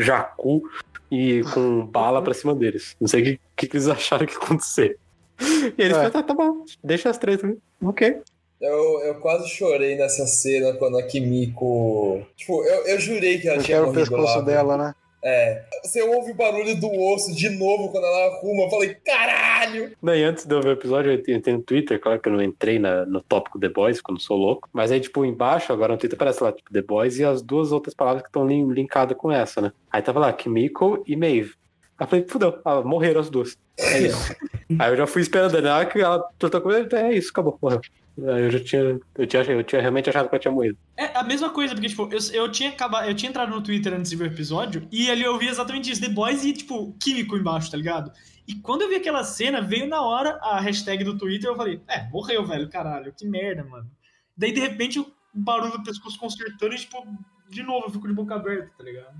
[0.00, 0.62] jacu
[1.10, 2.96] e com bala pra cima deles.
[3.00, 4.98] Não sei o que, que, que eles acharam que ia acontecer.
[5.40, 5.94] E eles É.
[5.94, 7.54] falaram, tá, tá bom, deixa as três, né?
[7.82, 8.16] ok.
[8.60, 12.24] Eu, eu quase chorei nessa cena quando a Kimiko.
[12.36, 14.44] Tipo, eu, eu jurei que ela Eu tinha quero o morrido pescoço lá.
[14.44, 14.94] dela, né?
[15.24, 15.62] É.
[15.84, 18.64] Você ouve o barulho do osso de novo quando ela arruma.
[18.64, 19.92] Eu falei, caralho!
[20.02, 22.42] E antes de eu ver o episódio, eu entrei- no Twitter, claro que eu não
[22.42, 24.68] entrei na- no tópico The Boys, quando sou louco.
[24.72, 27.70] Mas aí, tipo, embaixo, agora no Twitter aparece lá, tipo, The Boys e as duas
[27.72, 29.72] outras palavras que estão lin linkadas com essa, né?
[29.90, 31.54] Aí tava lá, Kimiko e Maeve.
[31.98, 33.56] Aí eu falei, fudeu, ah, morreram as duas.
[33.78, 34.34] É isso.
[34.78, 37.80] aí eu já fui esperando ela, que ela tratou com ele, é isso, acabou, morreu.
[38.18, 40.76] Aí eu já tinha, eu tinha, eu tinha realmente achado que ela tinha morrido.
[40.96, 43.94] É a mesma coisa, porque, tipo, eu, eu tinha acabado, eu tinha entrado no Twitter
[43.94, 46.92] antes de ver o episódio, e ali eu vi exatamente isso, The Boys e, tipo,
[47.00, 48.12] químico embaixo, tá ligado?
[48.46, 51.80] E quando eu vi aquela cena, veio na hora a hashtag do Twitter, eu falei,
[51.88, 53.90] é, morreu, velho, caralho, que merda, mano.
[54.36, 57.06] Daí, de repente, o barulho do pescoço consertando e, tipo,
[57.48, 59.16] de novo, eu fico de boca aberta, tá ligado?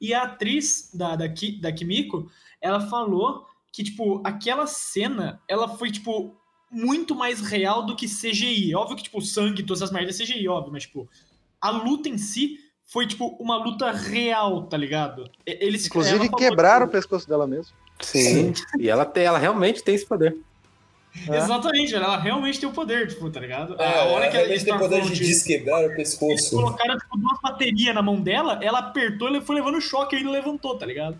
[0.00, 2.30] E a atriz da, da, Ki- da Kimiko,
[2.60, 6.36] ela falou que, tipo, aquela cena, ela foi, tipo,
[6.70, 8.74] muito mais real do que CGI.
[8.74, 11.08] Óbvio que, tipo, o sangue e todas essas merdas é CGI, óbvio, mas, tipo,
[11.60, 15.24] a luta em si foi, tipo, uma luta real, tá ligado?
[15.46, 17.72] E- Eles, Inclusive falou, quebraram o tipo, pescoço dela mesmo.
[18.00, 18.52] Sim.
[18.78, 20.36] e ela, tem, ela realmente tem esse poder.
[21.28, 21.36] É.
[21.36, 23.74] Exatamente, ela realmente tem o poder, tipo, tá ligado?
[23.80, 26.56] É, a hora que ela realmente tem poder de desquebrar o Eles pescoço.
[26.56, 30.30] colocaram, tipo, duas baterias na mão dela, ela apertou, ele foi levando choque e ele
[30.30, 31.16] levantou, tá ligado?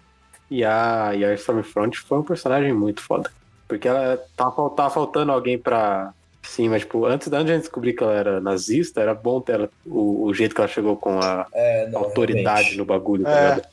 [0.50, 3.30] E a, e a Stormfront foi um personagem muito foda.
[3.66, 6.14] Porque ela tava, fal- tava faltando alguém pra.
[6.42, 9.70] Sim, mas tipo, antes da gente descobrir que ela era nazista, era bom ter ela,
[9.84, 12.76] o, o jeito que ela chegou com a É, não, autoridade realmente.
[12.78, 13.48] no bagulho, tá É.
[13.50, 13.68] ligado?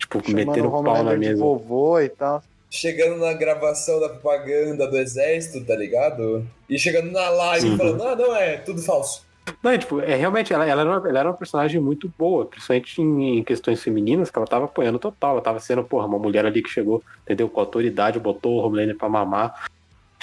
[0.00, 1.40] Tipo, Chamando metendo o o pau na mesa.
[1.40, 2.42] vovô e tal.
[2.70, 6.46] Chegando na gravação da propaganda do exército, tá ligado?
[6.68, 7.76] E chegando na live Uhum.
[7.76, 9.26] falando, ah, não, é tudo falso.
[9.62, 12.46] Não, e, tipo, é, realmente, ela, ela, era uma, ela era uma personagem muito boa,
[12.46, 15.32] principalmente em, em questões femininas, que ela tava apoiando total.
[15.32, 17.48] Ela tava sendo, porra, uma mulher ali que chegou, entendeu?
[17.48, 19.68] Com autoridade, botou o Homelander pra mamar,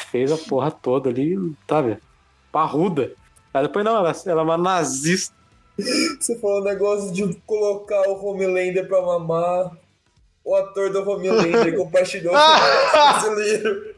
[0.10, 1.98] fez a porra toda ali, sabe?
[2.52, 3.12] Parruda.
[3.54, 5.36] Aí depois, não, ela, ela é uma nazista.
[5.78, 9.76] Você falou um negócio de colocar o Homelander pra mamar.
[10.48, 13.96] O ator do Homelander compartilhou o negócio brasileiro.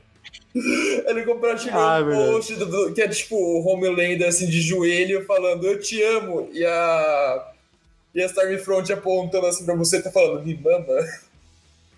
[1.05, 5.23] Ele compartilhou Ah, um post do, do- que é tipo o Homelander assim de joelho
[5.27, 7.51] falando eu te amo e a
[8.15, 10.87] e a Stormfront apontando assim pra você tá falando me mama,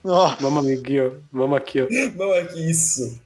[0.03, 1.11] Ó, Mama aqui, ó.
[1.31, 1.87] Mama aqui, ó.
[2.17, 3.21] mama que isso.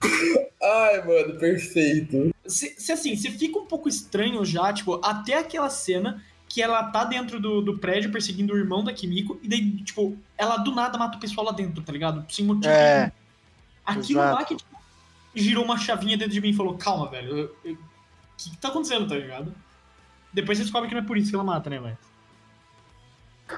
[0.61, 2.31] Ai, mano, perfeito.
[2.45, 6.21] Se, se assim, se fica um pouco estranho já, tipo, até aquela cena
[6.55, 10.17] que ela tá dentro do, do prédio perseguindo o irmão da Kimiko, e daí, tipo,
[10.37, 12.25] ela do nada mata o pessoal lá dentro, tá ligado?
[12.31, 13.11] Sem motivo É.
[13.85, 14.35] Aquilo exato.
[14.35, 14.79] lá que, tipo,
[15.35, 17.77] girou uma chavinha dentro de mim e falou, calma, velho, o
[18.37, 19.53] que, que tá acontecendo, tá ligado?
[20.31, 21.97] Depois você descobre que não é por isso que ela mata, né, mas...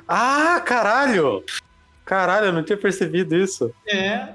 [0.08, 1.44] Ah, caralho!
[2.04, 3.72] Caralho, eu não tinha percebido isso.
[3.86, 4.34] É,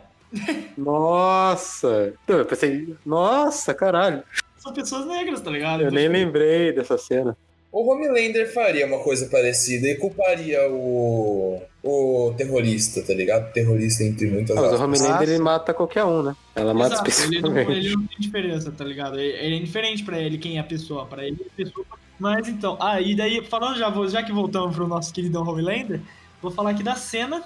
[0.79, 2.14] Nossa!
[2.29, 4.22] Eu pensei, nossa, caralho.
[4.57, 5.81] são pessoas negras, tá ligado?
[5.81, 7.37] Eu Então, nem tipo, lembrei dessa cena.
[7.72, 13.52] O Homelander faria uma coisa parecida e culparia o o terrorista, tá ligado?
[13.52, 14.85] Terrorista entre muitas Ah, mas o.
[14.85, 16.37] Homelander ele mata qualquer um, né?
[16.54, 17.87] Ela mata Exato, ele não, especificamente.
[17.87, 19.18] ele não tem diferença, tá ligado?
[19.18, 21.87] Ele, ele é indiferente pra ele quem é a pessoa, pra ele é a pessoa.
[22.20, 26.00] Mas então, ah, e daí, falando já, já que voltamos pro nosso queridão Homelander,
[26.40, 27.42] vou falar aqui da cena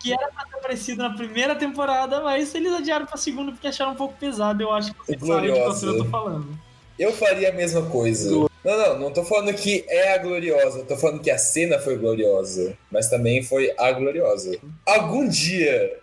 [0.00, 3.92] que era pra ter aparecido na primeira temporada, mas eles adiaram pra segunda porque acharam
[3.92, 6.58] um pouco pesado, eu acho que vocês sabem de qual cena eu tô falando.
[6.98, 8.47] Eu faria a mesma coisa.
[8.64, 11.96] Não, não, não tô falando que é a gloriosa, tô falando que a cena foi
[11.96, 14.58] gloriosa, mas também foi a gloriosa.
[14.84, 15.96] Algum dia,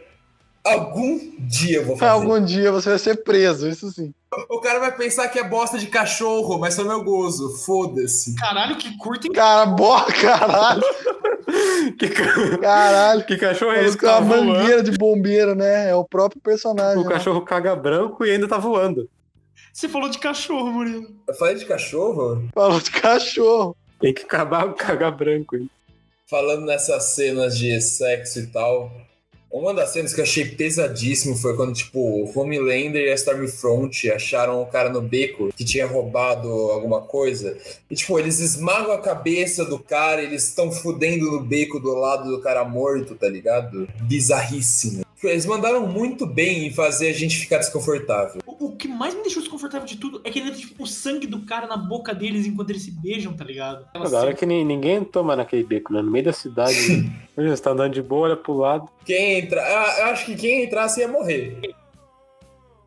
[0.63, 2.11] algum dia eu vou fazer.
[2.11, 4.13] algum dia você vai ser preso, isso sim.
[4.49, 8.35] O cara vai pensar que é bosta de cachorro, mas foi meu gozo, foda-se.
[8.35, 9.33] Caralho, que curto, hein?
[9.33, 10.81] Cara, boa, caralho,
[11.97, 13.25] que, ca- caralho.
[13.25, 14.53] que cachorro é esse Parece que é tá uma voando?
[14.59, 15.89] mangueira de bombeiro, né?
[15.89, 17.01] É o próprio personagem.
[17.01, 17.13] O né?
[17.13, 19.09] cachorro caga branco e ainda tá voando.
[19.75, 21.05] Você falou de cachorro, Murilo.
[21.27, 22.47] Eu falei de cachorro?
[22.53, 23.75] Falou de cachorro.
[23.99, 25.57] Tem que acabar cagar branco.
[25.57, 25.69] hein?
[26.29, 28.89] Falando nessas cenas de sexo e tal,
[29.51, 34.11] Uma das cenas que eu achei pesadíssimo foi quando, tipo, o Homelander e a Stormfront
[34.11, 37.57] acharam o cara no beco que tinha roubado alguma coisa.
[37.89, 42.29] E, tipo, eles esmagam a cabeça do cara, eles estão fudendo no beco do lado
[42.29, 43.87] do cara morto, tá ligado?
[44.01, 45.05] Bizarríssimo.
[45.23, 48.41] Eles mandaram muito bem em fazer a gente ficar desconfortável.
[48.45, 50.85] O, o que mais me deixou desconfortável de tudo é que ele entra, tipo, o
[50.85, 53.85] sangue do cara na boca deles enquanto eles se beijam, tá ligado?
[53.93, 56.01] Agora cena- que ni- ninguém toma naquele beco, né?
[56.01, 56.97] No meio da cidade.
[57.35, 57.49] né?
[57.49, 58.87] Você tá andando de boa, olha pro lado.
[59.05, 59.61] Quem entra.
[59.99, 61.59] Eu acho que quem entrasse ia morrer.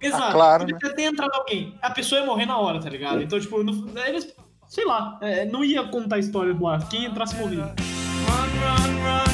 [0.01, 0.23] Exato.
[0.25, 1.75] Ah, claro, Podia ter entrado alguém.
[1.83, 3.21] A pessoa ia morrer na hora, tá ligado?
[3.23, 4.33] Então, tipo, no- eles.
[4.69, 6.89] Sei lá, é, não ia contar a história do ar.
[6.89, 7.75] Quem entrasse morria.
[7.75, 9.28] Eu,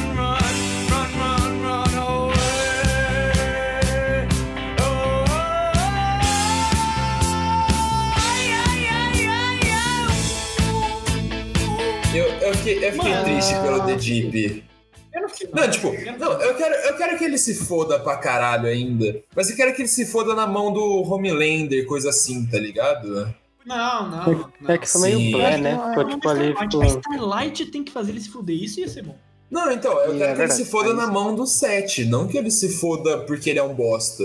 [12.48, 13.24] eu fiquei, eu fiquei Mano.
[13.24, 14.64] triste pelo The Deep.
[15.12, 15.48] Eu não fiquei.
[15.52, 19.22] Não, tipo, não, eu quero, eu quero que ele se foda pra caralho ainda.
[19.34, 23.32] Mas eu quero que ele se foda na mão do Homelander, coisa assim, tá ligado?
[23.64, 24.50] Não, não.
[24.60, 24.70] não.
[24.70, 25.80] É que foi meio blé, né?
[25.88, 28.56] Ficou tipo ali, a Starlight tem que fazer ele se fuder.
[28.62, 29.16] Isso ia ser bom.
[29.50, 31.98] Não, então, eu Sim, quero é que ele se foda É na mão do Seth,
[32.08, 34.24] não que ele se foda porque ele é um bosta.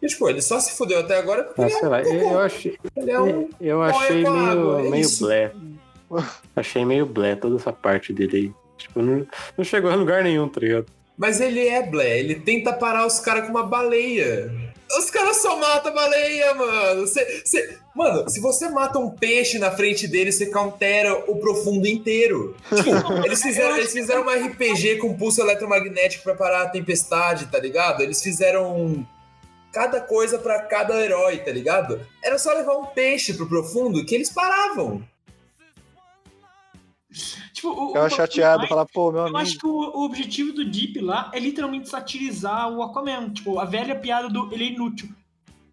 [0.00, 2.30] E, tipo, ele só se fodeu até agora porque Ah, ele, é, sei lá, eu,
[2.30, 3.48] eu achei, ele é um.
[3.60, 5.52] eu achei meio, água, é meio blé.
[6.54, 8.52] Achei meio blé toda essa parte dele aí.
[8.78, 10.86] Tipo, não, não chegou a lugar nenhum, tá ligado?
[11.16, 14.52] Mas ele é Blé, ele tenta parar os caras com uma baleia.
[14.98, 17.06] Os caras só matam a baleia, mano.
[17.06, 21.86] Cê, cê- Mano, se você mata um peixe na frente dele, você countera o profundo
[21.88, 22.54] inteiro.
[22.68, 27.58] Tipo, eles fizeram, eles fizeram uma RPG com pulso eletromagnético pra parar a tempestade, tá
[27.58, 28.02] ligado?
[28.02, 29.04] Eles fizeram
[29.72, 31.98] cada coisa pra cada herói, tá ligado?
[32.22, 35.02] Era só levar um peixe pro profundo que eles paravam.
[37.52, 39.38] Tipo, o, Ficava o- chateado, falar, pô, meu Eu amigo.
[39.38, 43.30] acho que o, o objetivo do Deep lá é literalmente satirizar o Aquaman.
[43.30, 45.08] Tipo, a velha piada do ele é inútil.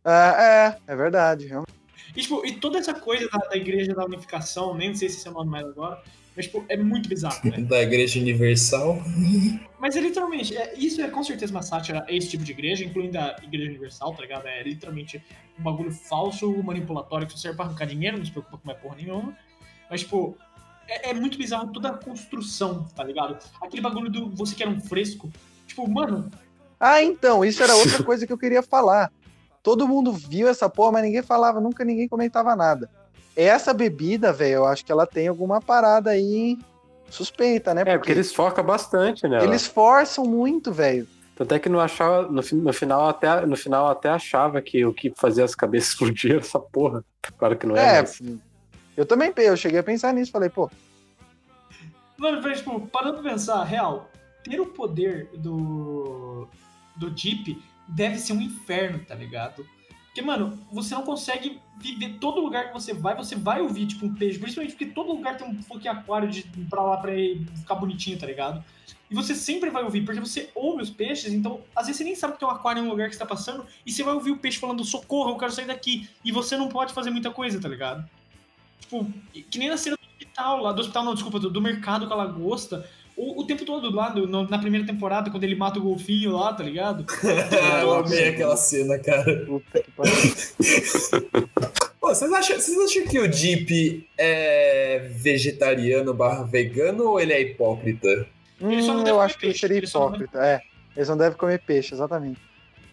[0.05, 1.45] É, é, é verdade.
[1.47, 1.73] realmente.
[2.15, 5.31] E, tipo, e toda essa coisa da, da Igreja da Unificação, nem sei se é
[5.31, 6.01] o nome mais agora,
[6.35, 7.57] mas, tipo, é muito bizarro, né?
[7.67, 9.01] Da Igreja Universal.
[9.79, 12.85] Mas é literalmente, é, isso é com certeza uma sátira a esse tipo de igreja,
[12.85, 14.47] incluindo a Igreja Universal, tá ligado?
[14.47, 15.21] É literalmente
[15.59, 18.79] um bagulho falso, manipulatório, que só serve pra arrancar dinheiro, não se preocupa com mais
[18.79, 19.37] porra nenhuma.
[19.89, 20.37] Mas, tipo,
[20.87, 23.37] é, é muito bizarro toda a construção, tá ligado?
[23.61, 25.31] Aquele bagulho do você quer um fresco.
[25.67, 26.29] Tipo, mano,
[26.79, 29.11] Ah, então, isso era outra coisa que eu queria falar.
[29.61, 32.89] Todo mundo viu essa porra, mas ninguém falava, nunca ninguém comentava nada.
[33.35, 36.57] Essa bebida, velho, eu acho que ela tem alguma parada aí
[37.09, 37.83] suspeita, né?
[37.85, 39.43] É, porque eles focam bastante nela.
[39.43, 41.07] eles forçam muito, velho.
[41.35, 44.93] Tanto é que não achava, no, no final até, no final até achava que o
[44.93, 47.03] que fazia as cabeças explodir era essa porra.
[47.37, 48.21] Claro que não é, É, mas...
[48.95, 50.69] eu também eu cheguei a pensar nisso, falei, pô,
[52.23, 54.09] Mano, mas, tipo, parando pra pensar, real,
[54.43, 56.47] ter o poder do.
[56.95, 59.65] do Jeep deve ser um inferno, tá ligado?
[60.05, 64.05] Porque, mano, você não consegue viver todo lugar que você vai, você vai ouvir, tipo,
[64.05, 67.75] um peixe, principalmente porque todo lugar tem um fucking aquário de, pra lá pra ficar
[67.75, 68.63] bonitinho, tá ligado?
[69.09, 72.15] E você sempre vai ouvir, porque você ouve os peixes, então, às vezes você nem
[72.15, 74.13] sabe que tem um aquário em um lugar que você tá passando, e você vai
[74.13, 76.07] ouvir o peixe falando, socorro, eu quero sair daqui.
[76.23, 78.07] E você não pode fazer muita coisa, tá ligado?
[78.83, 79.07] Tipo,
[79.49, 82.13] que nem na cena do hospital lá, do hospital não, desculpa, do, do mercado com
[82.13, 82.85] a lagosta.
[83.15, 86.51] O, o tempo todo lá, no- na primeira temporada, quando ele mata o golfinho lá,
[86.53, 87.05] tá ligado?
[87.81, 89.45] eu amei aquela cena, cara.
[89.45, 90.13] puta que pariu.
[92.01, 97.41] Pô, vocês acham, vocês acham que o Jeep é vegetariano barra vegano ou ele é
[97.41, 98.27] hipócrita?
[98.59, 100.39] Ele só não Hum, eu acho que ele seria ele só não hipócrita.
[100.43, 100.61] É,
[100.97, 102.39] eles não devem comer peixe, exatamente.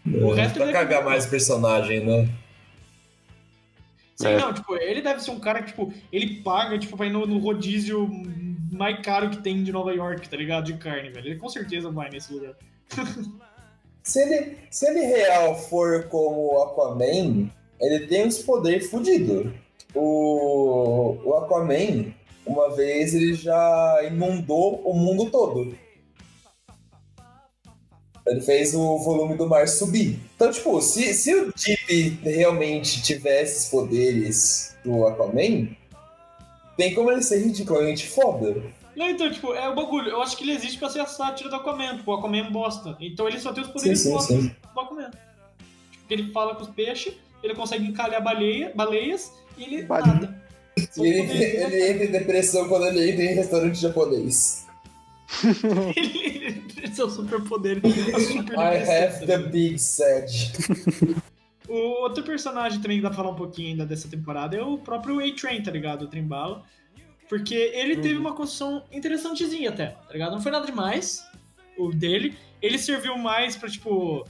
[0.07, 2.29] O resto pra ele é cagar mais o personagem, né?
[4.21, 4.39] Sim, É.
[4.39, 7.27] não, tipo, ele deve ser um cara que, tipo, ele paga, tipo, pra ir no,
[7.27, 8.09] no rodízio
[8.71, 10.65] mais caro que tem de Nova York, tá ligado?
[10.65, 11.27] De carne, velho.
[11.29, 12.55] Ele com certeza vai nesse lugar.
[14.03, 19.53] Se ele, se ele real for como o Aquaman, ele tem uns poderes fodidos.
[19.95, 22.07] O, o Aquaman,
[22.47, 25.75] uma vez, ele já inundou o mundo todo.
[28.31, 30.19] Ele fez o volume do mar subir.
[30.37, 35.69] Então, tipo, se, se o Deep realmente tivesse esses poderes do Aquaman,
[36.77, 38.63] tem como ele ser ridiculamente foda.
[38.97, 40.11] Não, então, tipo, é o bagulho.
[40.11, 42.51] Eu acho que ele existe pra ser a sátira do Aquaman, tipo, o Aquaman é
[42.51, 42.97] bosta.
[43.01, 44.49] Então ele só tem os Sim, poderes sim, bostas sim.
[44.49, 45.11] do Aquaman.
[45.91, 50.15] Tipo, ele fala com os peixes, ele consegue encalhar baleia, baleias e ele Baleia.
[50.15, 50.43] nada.
[50.79, 54.67] E os ele, ele entra em depressão quando ele entra em restaurante japonês.
[56.99, 57.81] É o superpoder.
[57.81, 60.53] Super I have the big sad.
[61.69, 64.77] O outro personagem também que dá pra falar um pouquinho ainda dessa temporada é o
[64.77, 66.03] próprio A-Train, tá ligado?
[66.03, 66.63] O Trembala.
[67.29, 70.33] Porque ele teve uma construção interessantezinha até, tá ligado?
[70.33, 71.25] Não foi nada demais.
[71.79, 72.37] o dele.
[72.61, 74.27] Ele serviu mais pra, tipo.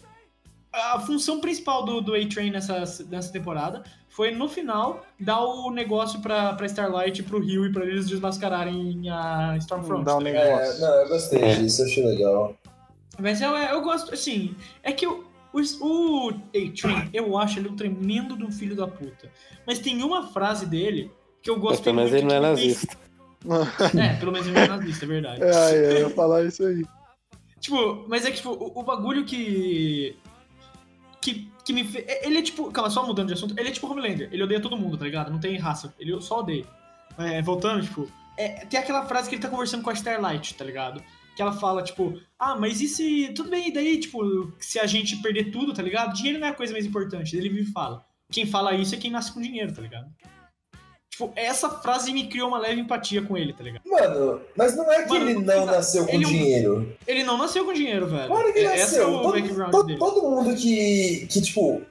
[0.72, 6.20] A função principal do, do A-Train nessa, nessa temporada foi, no final, dar o negócio
[6.20, 10.04] pra, pra Starlight, pro Rio e pra eles desmascararem a Stormfront.
[10.04, 10.76] Dar um tá negócio.
[10.76, 11.54] É, não, eu gostei É.
[11.56, 12.56] disso, achei legal.
[13.18, 17.76] Mas eu, eu gosto, assim, é que o, o, o A-Train, eu acho ele um
[17.76, 19.30] tremendo de um filho da puta.
[19.66, 21.10] Mas tem uma frase dele
[21.42, 22.96] que eu Mas gosto pelo menos ele não é nazista.
[23.98, 25.42] É, pelo menos ele não é nazista, é verdade.
[25.42, 26.84] Ai, eu ia falar isso aí.
[27.58, 30.16] Tipo, mas é que, tipo, o, o bagulho que.
[31.20, 32.04] Que, que me fez.
[32.22, 32.70] Ele é tipo.
[32.70, 33.54] Calma, só mudando de assunto.
[33.58, 34.28] Ele é tipo Homelander.
[34.32, 35.30] Ele odeia todo mundo, tá ligado?
[35.30, 35.94] Não tem raça.
[35.98, 36.64] Ele só odeia.
[37.18, 38.10] É, voltando, tipo.
[38.36, 41.02] é, tem aquela frase que ele tá conversando com a Starlight, tá ligado?
[41.36, 43.32] Que ela fala, tipo, ah, mas e se.
[43.34, 46.14] Tudo bem, e daí, tipo, se a gente perder tudo, tá ligado?
[46.14, 47.36] Dinheiro não é a coisa mais importante.
[47.36, 48.04] Ele vive e fala.
[48.30, 50.08] Quem fala isso é quem nasce com dinheiro, tá ligado?
[51.20, 53.82] Tipo, essa frase me criou uma leve empatia com ele, tá ligado?
[53.84, 56.96] Mano, mas não é que Mano, ele não nasceu com ele é dinheiro.
[57.06, 58.26] Ele não nasceu com dinheiro, velho.
[58.26, 59.14] Claro que É- Esse é nasceu.
[59.14, 59.98] o todo, todo- dele.
[59.98, 61.82] todo mundo que, que, tipo,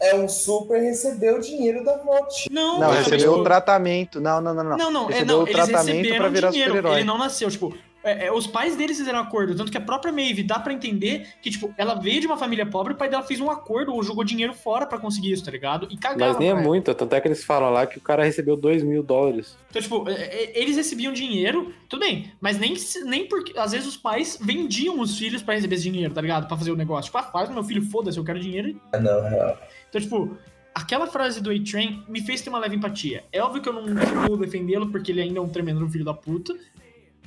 [0.00, 2.48] é um super recebeu dinheiro da VOT.
[2.50, 4.20] Não, Não, recebeu tipo, o tratamento.
[4.20, 4.76] Não, não, não, não.
[4.76, 6.94] Não, não, é, recebeu não o eles tratamento receberam pra virar super-herói.
[6.96, 7.72] Ele não nasceu, tipo,
[8.04, 10.72] é, é, os pais deles fizeram um acordo, tanto que a própria Maeve dá pra
[10.72, 13.94] entender que, tipo, ela veio de uma família pobre, o pai dela fez um acordo
[13.94, 15.88] ou jogou dinheiro fora pra conseguir isso, tá ligado?
[15.90, 16.32] E cagava.
[16.32, 18.82] Mas nem é muito, tanto é que eles falam lá que o cara recebeu 2
[18.82, 19.56] mil dólares.
[19.70, 22.74] Então, tipo, é, é, eles recebiam dinheiro, tudo bem, mas nem,
[23.06, 23.58] nem porque.
[23.58, 26.46] Às vezes os pais vendiam os filhos pra receber esse dinheiro, tá ligado?
[26.46, 27.06] Pra fazer o negócio.
[27.06, 28.78] Tipo, ah, faz meu filho, foda-se, eu quero dinheiro.
[28.92, 29.58] Ah, não, real.
[29.88, 30.36] Então, tipo,
[30.74, 33.24] aquela frase do A-Train me fez ter uma leve empatia.
[33.32, 33.94] É óbvio que eu não
[34.26, 36.54] vou defendê-lo porque ele ainda é um tremendo filho da puta,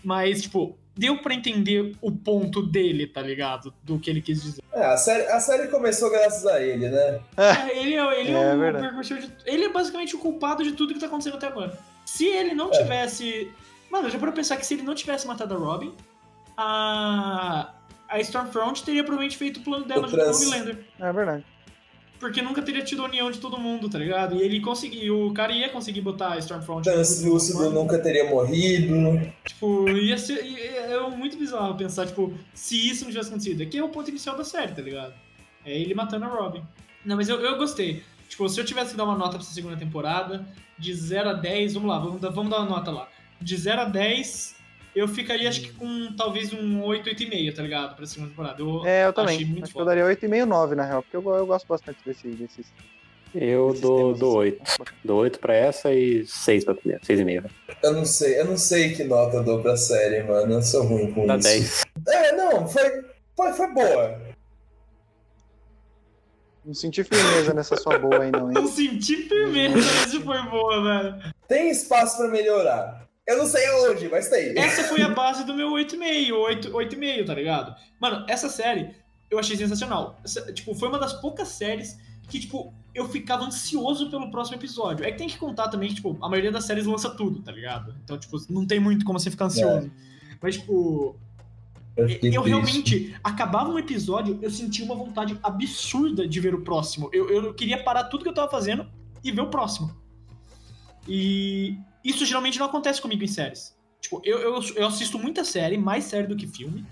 [0.08, 3.74] mas, tipo, deu pra entender o ponto dele, tá ligado?
[3.84, 4.64] Do que ele quis dizer.
[4.72, 7.20] É, a série, a série começou graças a ele, né?
[7.36, 8.88] É, ele é, ele é, É o verdade.
[8.88, 9.30] precursor de.
[9.46, 11.78] Ele é basicamente o culpado de tudo que tá acontecendo até agora.
[12.06, 12.78] Se ele não É.
[12.78, 13.52] tivesse.
[13.92, 15.94] Mano, já para pensar que se ele não tivesse matado a Robin,
[16.56, 17.74] a.
[18.10, 20.80] A Stormfront teria provavelmente feito o plano dela O junto com o trans- Homelander.
[20.98, 21.46] É verdade.
[22.20, 24.36] Porque nunca teria tido a união de todo mundo, tá ligado?
[24.38, 25.28] E ele conseguiu.
[25.28, 26.84] O cara ia conseguir botar a Stormfront.
[26.84, 28.94] Translúcido nunca teria morrido.
[29.46, 30.40] Tipo, ia ser.
[30.40, 33.62] É muito bizarro pensar, tipo, se isso não tivesse acontecido.
[33.62, 35.14] Aqui é o ponto inicial da série, tá ligado?
[35.64, 36.64] É ele matando a Robin.
[37.06, 38.04] Não, mas eu, eu gostei.
[38.28, 40.46] Tipo, se eu tivesse que dar uma nota pra essa segunda temporada,
[40.78, 43.08] de 0 a 10, vamos lá, vamos dar, vamos dar uma nota lá.
[43.40, 44.56] De 0 a 10,
[44.98, 47.96] eu ficaria acho que com talvez um 8, 8,5, tá ligado?
[47.96, 48.62] Pra segunda temporada.
[48.62, 49.60] Eu, É, eu também.
[49.62, 52.66] Acho que eu daria 8,5 9, na real, porque eu, eu gosto bastante desse, desses.
[53.36, 54.50] Eu desses dou, temas, dou assim.
[54.50, 54.64] 8.
[55.04, 57.04] Dou 8 pra essa e 6 pra primeira.
[57.04, 57.50] 6,5.
[57.84, 60.54] Eu não sei, eu não sei que nota eu dou pra série, mano.
[60.54, 61.48] Eu sou ruim com Dá isso.
[61.48, 61.84] 10.
[62.08, 63.06] É, não, foi,
[63.36, 64.20] foi, foi boa.
[66.66, 68.68] Não senti firmeza nessa sua boa aí, não, hein?
[68.68, 71.34] senti firmeza, mas foi boa, velho.
[71.48, 73.07] Tem espaço pra melhorar.
[73.28, 74.58] Eu não sei aonde, mas tem.
[74.58, 77.76] Essa foi a base do meu 8,5, 8, 8,5, tá ligado?
[78.00, 78.96] Mano, essa série
[79.30, 80.18] eu achei sensacional.
[80.24, 85.06] Essa, tipo, foi uma das poucas séries que, tipo, eu ficava ansioso pelo próximo episódio.
[85.06, 87.52] É que tem que contar também que, tipo, a maioria das séries lança tudo, tá
[87.52, 87.94] ligado?
[88.04, 89.92] Então, tipo, não tem muito como você ficar ansioso.
[90.42, 91.16] Mas, tipo,
[91.98, 97.10] Eu, eu realmente, acabava um episódio, eu sentia uma vontade absurda de ver o próximo.
[97.12, 98.88] Eu, eu queria parar tudo que eu tava fazendo
[99.24, 99.92] e ver o próximo.
[101.08, 103.76] E isso geralmente não acontece comigo em séries.
[104.02, 106.86] Tipo, eu, eu, eu assisto muita série, mais série do que filme.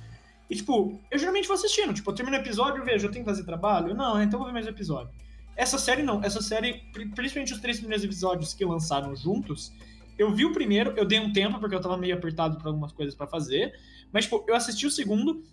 [0.49, 1.93] E, tipo, eu geralmente vou assistindo.
[1.93, 3.93] Tipo, eu termino o episódio, eu vejo, eu tenho que fazer trabalho?
[3.95, 5.11] Não, então vou ver mais um episódio.
[5.55, 6.23] Essa série não.
[6.23, 9.71] Essa série, pri- principalmente os três primeiros episódios que lançaram juntos,
[10.17, 12.91] eu vi o primeiro, eu dei um tempo, porque eu tava meio apertado pra algumas
[12.91, 13.73] coisas pra fazer.
[14.11, 15.43] Mas, tipo, eu assisti o segundo,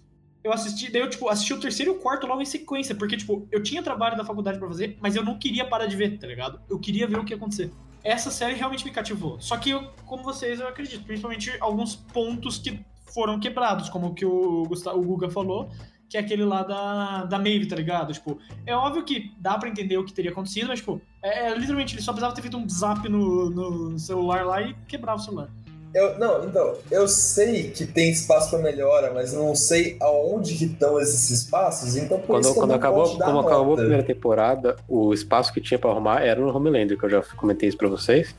[0.43, 3.17] eu assisti, daí eu, tipo, assisti o terceiro e o quarto logo em sequência, porque,
[3.17, 6.19] tipo, eu tinha trabalho da faculdade pra fazer, mas eu não queria parar de ver,
[6.19, 6.61] tá ligado?
[6.69, 7.73] Eu queria ver o que ia acontecer.
[8.05, 9.41] Essa série realmente me cativou.
[9.41, 12.81] Só que, eu, como vocês, eu acredito, principalmente alguns pontos que
[13.12, 15.71] foram quebrados, como o que o, Gustavo, o Guga falou,
[16.09, 18.12] que é aquele lá da, da Maeve, tá ligado?
[18.12, 21.55] Tipo, é óbvio que dá pra entender o que teria acontecido, mas, tipo, é, é,
[21.55, 25.25] literalmente, ele só precisava ter feito um zap no, no celular lá e quebrava o
[25.25, 25.49] celular.
[25.95, 30.55] Eu, não, então, eu sei que tem espaço pra melhora, mas eu não sei aonde
[30.55, 34.77] que estão esses espaços, então por Quando, isso quando acabou, como acabou a primeira temporada,
[34.89, 37.89] o espaço que tinha pra arrumar era no Homelander, que eu já comentei isso pra
[37.89, 38.35] vocês.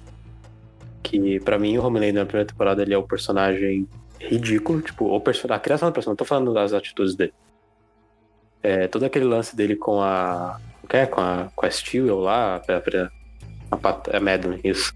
[1.04, 3.88] Que pra mim o Homelander na primeira temporada ele é o personagem
[4.20, 5.54] ridículo, tipo, o person...
[5.54, 7.34] a criação do personagem, não tô falando das atitudes dele.
[8.64, 10.60] É, todo aquele lance dele com a.
[10.82, 11.06] O que é?
[11.06, 14.94] Com a, com a Steel lá, a, a, a, a Madeline, isso.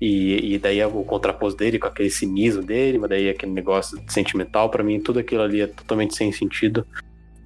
[0.00, 4.70] E, e daí o contraposto dele com aquele cinismo dele, mas daí aquele negócio sentimental,
[4.70, 6.86] pra mim tudo aquilo ali é totalmente sem sentido.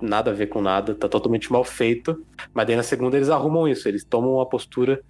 [0.00, 2.24] Nada a ver com nada, tá totalmente mal feito.
[2.52, 5.00] Mas daí na segunda eles arrumam isso, eles tomam uma postura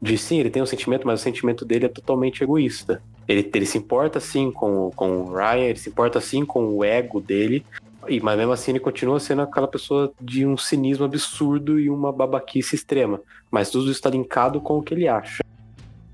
[0.00, 3.02] de sim, ele tem um sentimento, mas o sentimento dele é totalmente egoísta.
[3.28, 6.82] Ele, ele se importa sim com, com o Ryan, ele se importa sim com o
[6.82, 7.64] ego dele,
[8.08, 12.10] e- mas mesmo assim ele continua sendo aquela pessoa de um cinismo absurdo e uma
[12.10, 13.20] babaquice extrema.
[13.50, 15.40] Mas tudo isso tá linkado com o que ele acha.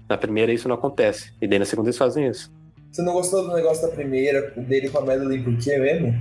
[0.08, 1.32] Na primeira isso não acontece.
[1.40, 2.50] E daí na segunda eles fazem isso.
[2.92, 6.14] Você não gostou do negócio da primeira, dele com a Madeline, por quê mesmo?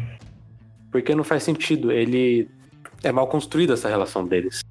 [0.91, 1.91] Porque não faz sentido.
[1.91, 2.49] Ele.
[3.03, 4.61] É mal construída essa relação deles.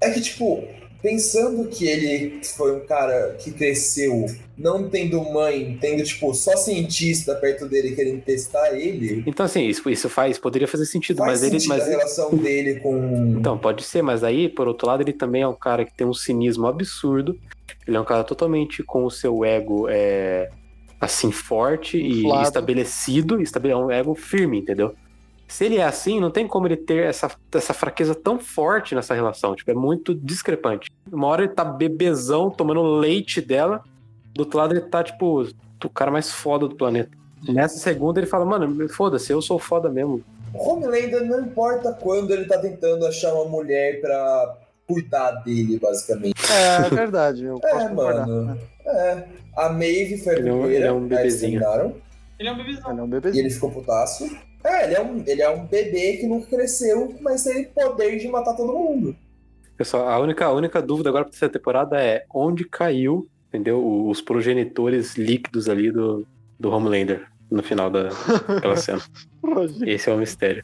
[0.00, 0.62] É que, tipo,
[1.02, 7.34] pensando que ele foi um cara que cresceu não tendo mãe, tendo, tipo, só cientista
[7.34, 11.42] perto dele querendo testar ele, Então, assim, isso, isso faz, poderia fazer sentido, faz mas
[11.42, 11.58] ele.
[11.58, 13.36] sentido Mas, a relação dele com...
[13.38, 16.06] então, pode ser, mas aí, por outro lado, ele também é um cara que tem
[16.06, 17.38] um cinismo absurdo.
[17.90, 20.48] Ele é um cara totalmente com o seu ego é,
[21.00, 22.40] assim, forte Inflado.
[22.40, 24.94] e estabelecido, estabele- é um ego firme, entendeu?
[25.48, 29.12] Se ele é assim, não tem como ele ter essa, essa fraqueza tão forte nessa
[29.14, 29.56] relação.
[29.56, 30.88] Tipo, é muito discrepante.
[31.10, 33.82] Uma hora ele tá bebezão, tomando leite dela.
[34.32, 35.42] Do outro lado ele tá, tipo,
[35.84, 37.10] o cara mais foda do planeta.
[37.48, 40.22] Nessa segunda ele fala, mano, foda-se, eu sou foda mesmo.
[40.54, 44.56] Homelander não importa quando ele tá tentando achar uma mulher pra
[44.92, 46.34] cuidar dele, basicamente.
[46.50, 48.26] É, é verdade, eu posso É, concordar.
[48.26, 48.58] mano.
[48.86, 49.24] É.
[49.56, 51.60] A Maeve foi a Ele é um- primeira, ele é um eles bebezinho.
[51.60, 51.94] terminaram,
[52.38, 52.90] Ele é um bebezão.
[52.90, 53.42] Ele é um E bebezinho.
[53.42, 54.24] ele ficou putaço.
[54.64, 58.28] É, ele é, um, ele é um bebê que nunca cresceu, mas tem poder de
[58.28, 59.16] matar todo mundo.
[59.76, 63.82] Pessoal, a única, a única dúvida agora pra terceira temporada é onde caiu, entendeu?
[64.06, 66.26] Os progenitores líquidos ali do,
[66.58, 68.10] do Homelander no final da,
[68.46, 69.00] daquela cena.
[69.86, 70.62] Esse é o mistério.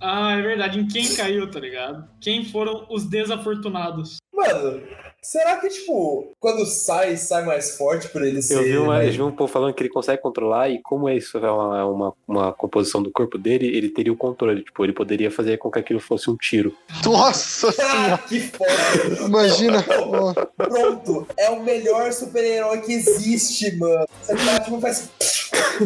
[0.00, 0.78] Ah, é verdade.
[0.78, 2.08] Em quem caiu, tá ligado?
[2.20, 4.16] Quem foram os desafortunados?
[4.32, 4.80] Mano,
[5.22, 8.54] será que, tipo, quando sai, sai mais forte por ele ser.
[8.54, 11.36] Eu vi, uma, eu vi um povo falando que ele consegue controlar e como isso
[11.36, 14.62] é uma, é uma, uma composição do corpo dele, ele teria o controle.
[14.62, 16.74] Tipo, ele poderia fazer com que aquilo fosse um tiro.
[17.04, 18.18] Nossa Ah, senhora!
[18.26, 19.26] que foda!
[19.26, 19.84] Imagina!
[20.56, 24.06] Pronto, é o melhor super-herói que existe, mano.
[24.22, 25.10] Você tá, tipo, faz.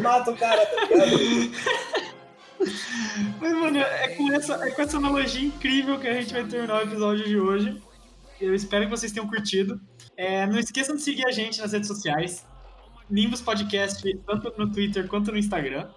[0.01, 2.04] Mata o cara, tá ligado?
[3.41, 6.81] Mas, mano, é com, essa, é com essa analogia incrível que a gente vai terminar
[6.81, 7.81] o episódio de hoje.
[8.41, 9.81] Eu espero que vocês tenham curtido.
[10.17, 12.47] É, não esqueçam de seguir a gente nas redes sociais.
[13.09, 15.89] Nimbus Podcast, tanto no Twitter quanto no Instagram.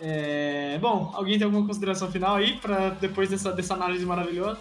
[0.00, 4.58] É, bom, alguém tem alguma consideração final aí, para depois dessa, dessa análise maravilhosa?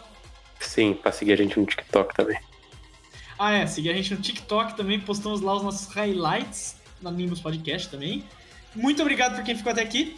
[0.59, 2.39] Sim, pra seguir a gente no TikTok também.
[3.37, 7.39] Ah, é, seguir a gente no TikTok também, postamos lá os nossos highlights na Nimbus
[7.39, 8.25] Podcast também.
[8.75, 10.17] Muito obrigado por quem ficou até aqui